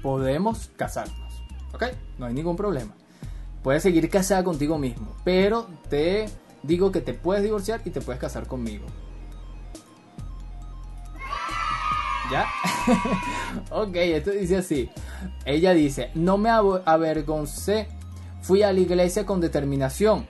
Podemos 0.03 0.71
casarnos, 0.77 1.17
¿ok? 1.73 1.85
No 2.19 2.27
hay 2.27 2.35
ningún 2.35 2.57
problema. 2.57 2.95
Puedes 3.63 3.83
seguir 3.83 4.09
casada 4.11 4.43
contigo 4.43 4.79
mismo, 4.79 5.15
pero 5.25 5.69
te 5.89 6.27
digo 6.63 6.91
que 6.91 7.01
te 7.01 7.15
puedes 7.15 7.43
divorciar 7.43 7.81
y 7.85 7.91
te 7.91 8.01
puedes 8.01 8.21
casar 8.21 8.47
conmigo. 8.47 8.87
¿Ya? 12.31 12.47
ok, 13.71 13.95
esto 13.95 14.31
dice 14.31 14.57
así. 14.57 14.91
Ella 15.45 15.75
dice, 15.75 16.11
no 16.15 16.39
me 16.39 16.51
avergoncé, 16.51 17.89
fui 18.41 18.63
a 18.63 18.73
la 18.73 18.81
iglesia 18.81 19.27
con 19.27 19.41
determinación, 19.41 20.27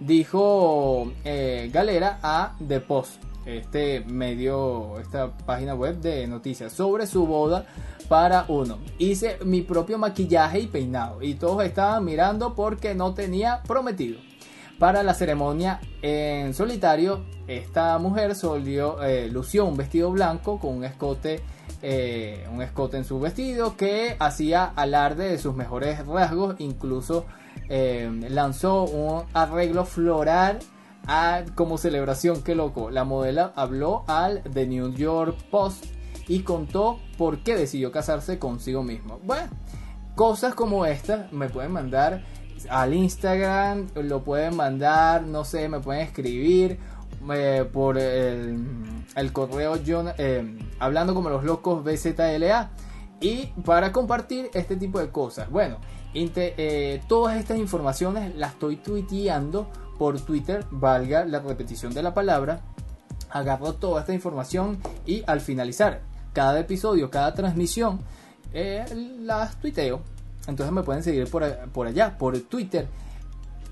dijo 0.00 1.12
eh, 1.24 1.70
Galera 1.72 2.18
a 2.22 2.56
The 2.66 2.80
Post, 2.80 3.22
este 3.46 4.00
medio, 4.00 4.98
esta 5.00 5.36
página 5.36 5.74
web 5.74 6.00
de 6.00 6.26
noticias, 6.26 6.72
sobre 6.72 7.06
su 7.06 7.26
boda 7.26 7.66
para 8.08 8.44
uno. 8.48 8.78
Hice 8.98 9.38
mi 9.44 9.62
propio 9.62 9.98
maquillaje 9.98 10.60
y 10.60 10.66
peinado 10.66 11.22
y 11.22 11.34
todos 11.34 11.64
estaban 11.64 12.04
mirando 12.04 12.54
porque 12.54 12.94
no 12.94 13.14
tenía 13.14 13.62
prometido. 13.66 14.18
Para 14.78 15.02
la 15.02 15.14
ceremonia 15.14 15.80
en 16.02 16.52
solitario, 16.52 17.24
esta 17.46 17.96
mujer 17.98 18.34
solió, 18.34 19.02
eh, 19.02 19.28
lució 19.30 19.66
un 19.66 19.76
vestido 19.76 20.10
blanco 20.10 20.58
con 20.58 20.78
un 20.78 20.84
escote, 20.84 21.40
eh, 21.80 22.44
un 22.52 22.60
escote 22.60 22.96
en 22.96 23.04
su 23.04 23.20
vestido 23.20 23.76
que 23.76 24.16
hacía 24.18 24.64
alarde 24.64 25.28
de 25.28 25.38
sus 25.38 25.54
mejores 25.54 26.04
rasgos. 26.06 26.56
Incluso 26.58 27.24
eh, 27.68 28.10
lanzó 28.28 28.84
un 28.84 29.24
arreglo 29.32 29.84
floral 29.84 30.58
como 31.54 31.78
celebración. 31.78 32.42
Qué 32.42 32.54
loco. 32.54 32.90
La 32.90 33.04
modelo 33.04 33.52
habló 33.56 34.04
al 34.06 34.42
The 34.42 34.66
New 34.66 34.92
York 34.94 35.36
Post 35.50 35.86
y 36.28 36.40
contó 36.40 36.98
por 37.18 37.38
qué 37.42 37.56
decidió 37.56 37.92
casarse 37.92 38.38
consigo 38.38 38.82
mismo. 38.82 39.20
Bueno, 39.24 39.48
cosas 40.14 40.54
como 40.54 40.86
estas 40.86 41.32
me 41.32 41.48
pueden 41.48 41.72
mandar 41.72 42.24
al 42.70 42.94
Instagram, 42.94 43.88
lo 43.94 44.24
pueden 44.24 44.56
mandar, 44.56 45.22
no 45.26 45.44
sé, 45.44 45.68
me 45.68 45.80
pueden 45.80 46.02
escribir 46.02 46.78
eh, 47.34 47.68
por 47.70 47.98
el, 47.98 48.64
correo 49.32 49.74
Jon- 49.86 50.14
eh, 50.16 50.58
hablando 50.78 51.14
como 51.14 51.28
los 51.28 51.44
locos 51.44 51.84
BZLA 51.84 52.70
y 53.20 53.46
para 53.64 53.92
compartir 53.92 54.50
este 54.54 54.76
tipo 54.76 54.98
de 54.98 55.10
cosas. 55.10 55.50
Bueno, 55.50 55.76
eh, 56.14 57.02
todas 57.08 57.36
estas 57.36 57.58
informaciones 57.58 58.34
las 58.36 58.52
estoy 58.52 58.76
tuiteando 58.76 59.68
por 59.98 60.20
Twitter, 60.20 60.64
valga 60.70 61.24
la 61.24 61.40
repetición 61.40 61.92
de 61.94 62.02
la 62.02 62.14
palabra. 62.14 62.60
Agarro 63.30 63.74
toda 63.74 64.00
esta 64.00 64.14
información 64.14 64.78
y 65.06 65.22
al 65.26 65.40
finalizar 65.40 66.02
cada 66.32 66.60
episodio, 66.60 67.10
cada 67.10 67.34
transmisión, 67.34 68.00
eh, 68.52 68.84
las 69.20 69.56
tuiteo. 69.60 70.02
Entonces 70.46 70.72
me 70.72 70.82
pueden 70.82 71.02
seguir 71.02 71.28
por, 71.30 71.44
por 71.70 71.86
allá, 71.86 72.16
por 72.18 72.38
Twitter, 72.40 72.88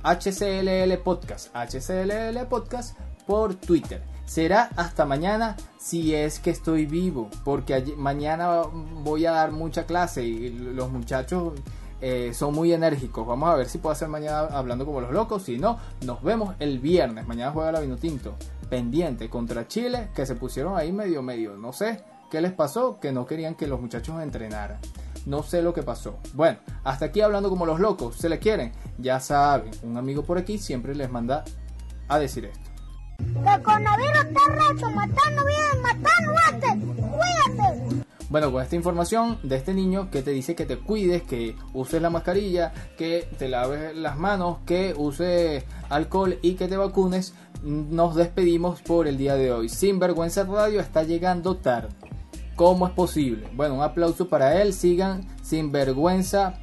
HCLL 0.02 0.98
Podcast, 0.98 1.54
HCLL 1.54 2.46
Podcast 2.48 2.98
por 3.26 3.54
Twitter. 3.54 4.02
Será 4.24 4.70
hasta 4.76 5.04
mañana 5.04 5.56
si 5.78 6.14
es 6.14 6.38
que 6.38 6.50
estoy 6.50 6.86
vivo, 6.86 7.28
porque 7.44 7.94
mañana 7.96 8.62
voy 9.02 9.26
a 9.26 9.32
dar 9.32 9.52
mucha 9.52 9.84
clase 9.84 10.24
y 10.24 10.48
los 10.50 10.90
muchachos 10.90 11.54
eh, 12.04 12.34
son 12.34 12.52
muy 12.52 12.72
enérgicos. 12.72 13.24
Vamos 13.24 13.48
a 13.48 13.54
ver 13.54 13.68
si 13.68 13.78
puedo 13.78 13.92
hacer 13.92 14.08
mañana 14.08 14.40
hablando 14.50 14.84
como 14.84 15.00
los 15.00 15.12
locos. 15.12 15.44
Si 15.44 15.56
no, 15.56 15.78
nos 16.04 16.20
vemos 16.22 16.56
el 16.58 16.80
viernes. 16.80 17.28
Mañana 17.28 17.52
juega 17.52 17.70
la 17.70 17.80
Vinotinto. 17.80 18.34
Pendiente 18.68 19.30
contra 19.30 19.68
Chile, 19.68 20.08
que 20.12 20.26
se 20.26 20.34
pusieron 20.34 20.76
ahí 20.76 20.92
medio 20.92 21.22
medio. 21.22 21.56
No 21.56 21.72
sé 21.72 22.02
qué 22.28 22.40
les 22.40 22.52
pasó, 22.52 22.98
que 22.98 23.12
no 23.12 23.24
querían 23.24 23.54
que 23.54 23.68
los 23.68 23.80
muchachos 23.80 24.20
entrenaran. 24.20 24.78
No 25.26 25.44
sé 25.44 25.62
lo 25.62 25.72
que 25.72 25.84
pasó. 25.84 26.18
Bueno, 26.34 26.58
hasta 26.82 27.04
aquí 27.06 27.20
hablando 27.20 27.48
como 27.48 27.66
los 27.66 27.78
locos. 27.78 28.16
¿Se 28.16 28.28
le 28.28 28.40
quieren? 28.40 28.72
Ya 28.98 29.20
saben, 29.20 29.70
un 29.84 29.96
amigo 29.96 30.24
por 30.24 30.38
aquí 30.38 30.58
siempre 30.58 30.96
les 30.96 31.08
manda 31.08 31.44
a 32.08 32.18
decir 32.18 32.46
esto. 32.46 32.68
El 33.20 33.62
coronavirus 33.62 34.24
está 34.24 34.90
matando 34.90 35.44
bien, 35.46 35.82
matando 35.82 36.34
antes. 36.48 36.72
Cuídate. 36.96 38.02
Bueno, 38.32 38.50
con 38.50 38.62
esta 38.62 38.76
información 38.76 39.36
de 39.42 39.56
este 39.56 39.74
niño 39.74 40.10
que 40.10 40.22
te 40.22 40.30
dice 40.30 40.54
que 40.54 40.64
te 40.64 40.78
cuides, 40.78 41.22
que 41.22 41.54
uses 41.74 42.00
la 42.00 42.08
mascarilla, 42.08 42.72
que 42.96 43.28
te 43.36 43.46
laves 43.46 43.94
las 43.94 44.16
manos, 44.16 44.60
que 44.64 44.94
uses 44.96 45.64
alcohol 45.90 46.38
y 46.40 46.54
que 46.54 46.66
te 46.66 46.78
vacunes, 46.78 47.34
nos 47.62 48.14
despedimos 48.14 48.80
por 48.80 49.06
el 49.06 49.18
día 49.18 49.34
de 49.34 49.52
hoy. 49.52 49.68
Sinvergüenza 49.68 50.44
Radio 50.44 50.80
está 50.80 51.02
llegando 51.02 51.58
tarde. 51.58 51.90
¿Cómo 52.56 52.86
es 52.86 52.94
posible? 52.94 53.50
Bueno, 53.52 53.74
un 53.74 53.82
aplauso 53.82 54.26
para 54.30 54.62
él. 54.62 54.72
Sigan 54.72 55.28
Sinvergüenza 55.42 56.54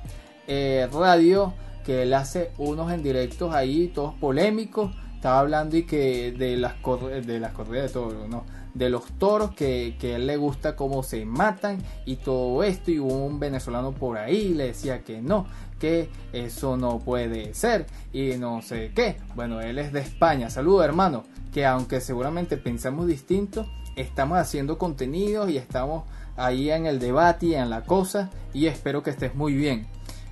eh, 0.47 0.89
Radio, 0.91 1.53
que 1.85 2.01
él 2.01 2.15
hace 2.15 2.49
unos 2.57 2.91
en 2.91 3.03
directos 3.03 3.53
ahí, 3.53 3.89
todos 3.89 4.15
polémicos. 4.15 4.91
Estaba 5.19 5.39
hablando 5.41 5.75
y 5.75 5.83
que 5.83 6.31
de 6.31 6.55
las, 6.55 6.75
corre- 6.75 7.21
de 7.21 7.41
las 7.41 7.51
corridas 7.51 7.87
de 7.87 7.93
toros, 7.93 8.29
¿no? 8.29 8.45
De 8.73 8.89
los 8.89 9.03
toros, 9.19 9.51
que, 9.51 9.97
que 9.99 10.15
él 10.15 10.27
le 10.27 10.37
gusta 10.37 10.77
cómo 10.77 11.03
se 11.03 11.25
matan 11.25 11.83
y 12.05 12.15
todo 12.15 12.63
esto. 12.63 12.89
Y 12.89 12.99
hubo 12.99 13.25
un 13.25 13.37
venezolano 13.37 13.91
por 13.91 14.17
ahí 14.17 14.53
le 14.53 14.67
decía 14.67 15.01
que 15.03 15.21
no, 15.21 15.45
que 15.77 16.09
eso 16.31 16.77
no 16.77 16.99
puede 16.99 17.53
ser 17.53 17.85
y 18.13 18.37
no 18.37 18.61
sé 18.61 18.93
qué. 18.95 19.17
Bueno, 19.35 19.59
él 19.59 19.77
es 19.77 19.91
de 19.91 19.99
España. 19.99 20.49
Saludos, 20.49 20.85
hermano. 20.85 21.25
Que 21.51 21.65
aunque 21.65 21.99
seguramente 21.99 22.55
pensamos 22.55 23.05
distinto, 23.05 23.67
estamos 23.97 24.37
haciendo 24.37 24.77
contenidos 24.77 25.49
y 25.49 25.57
estamos 25.57 26.05
ahí 26.37 26.71
en 26.71 26.85
el 26.85 26.99
debate 26.99 27.47
y 27.47 27.55
en 27.55 27.69
la 27.69 27.81
cosa. 27.81 28.29
Y 28.53 28.67
espero 28.67 29.03
que 29.03 29.09
estés 29.09 29.35
muy 29.35 29.53
bien. 29.53 29.85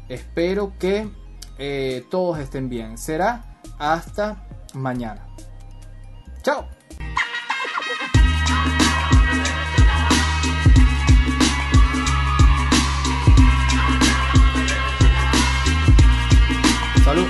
Espero 0.08 0.72
que 0.80 1.10
eh, 1.58 2.06
todos 2.10 2.40
estén 2.40 2.70
bien. 2.70 2.98
Será 2.98 3.60
hasta 3.80 4.47
mañana. 4.74 5.26
Chao. 6.44 6.68
Salud. 17.04 17.28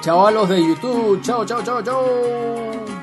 Chao 0.00 0.26
a 0.26 0.30
los 0.30 0.48
de 0.48 0.66
YouTube. 0.66 1.20
Chao, 1.22 1.44
chao, 1.44 1.62
chao, 1.62 1.82
chao. 1.82 2.93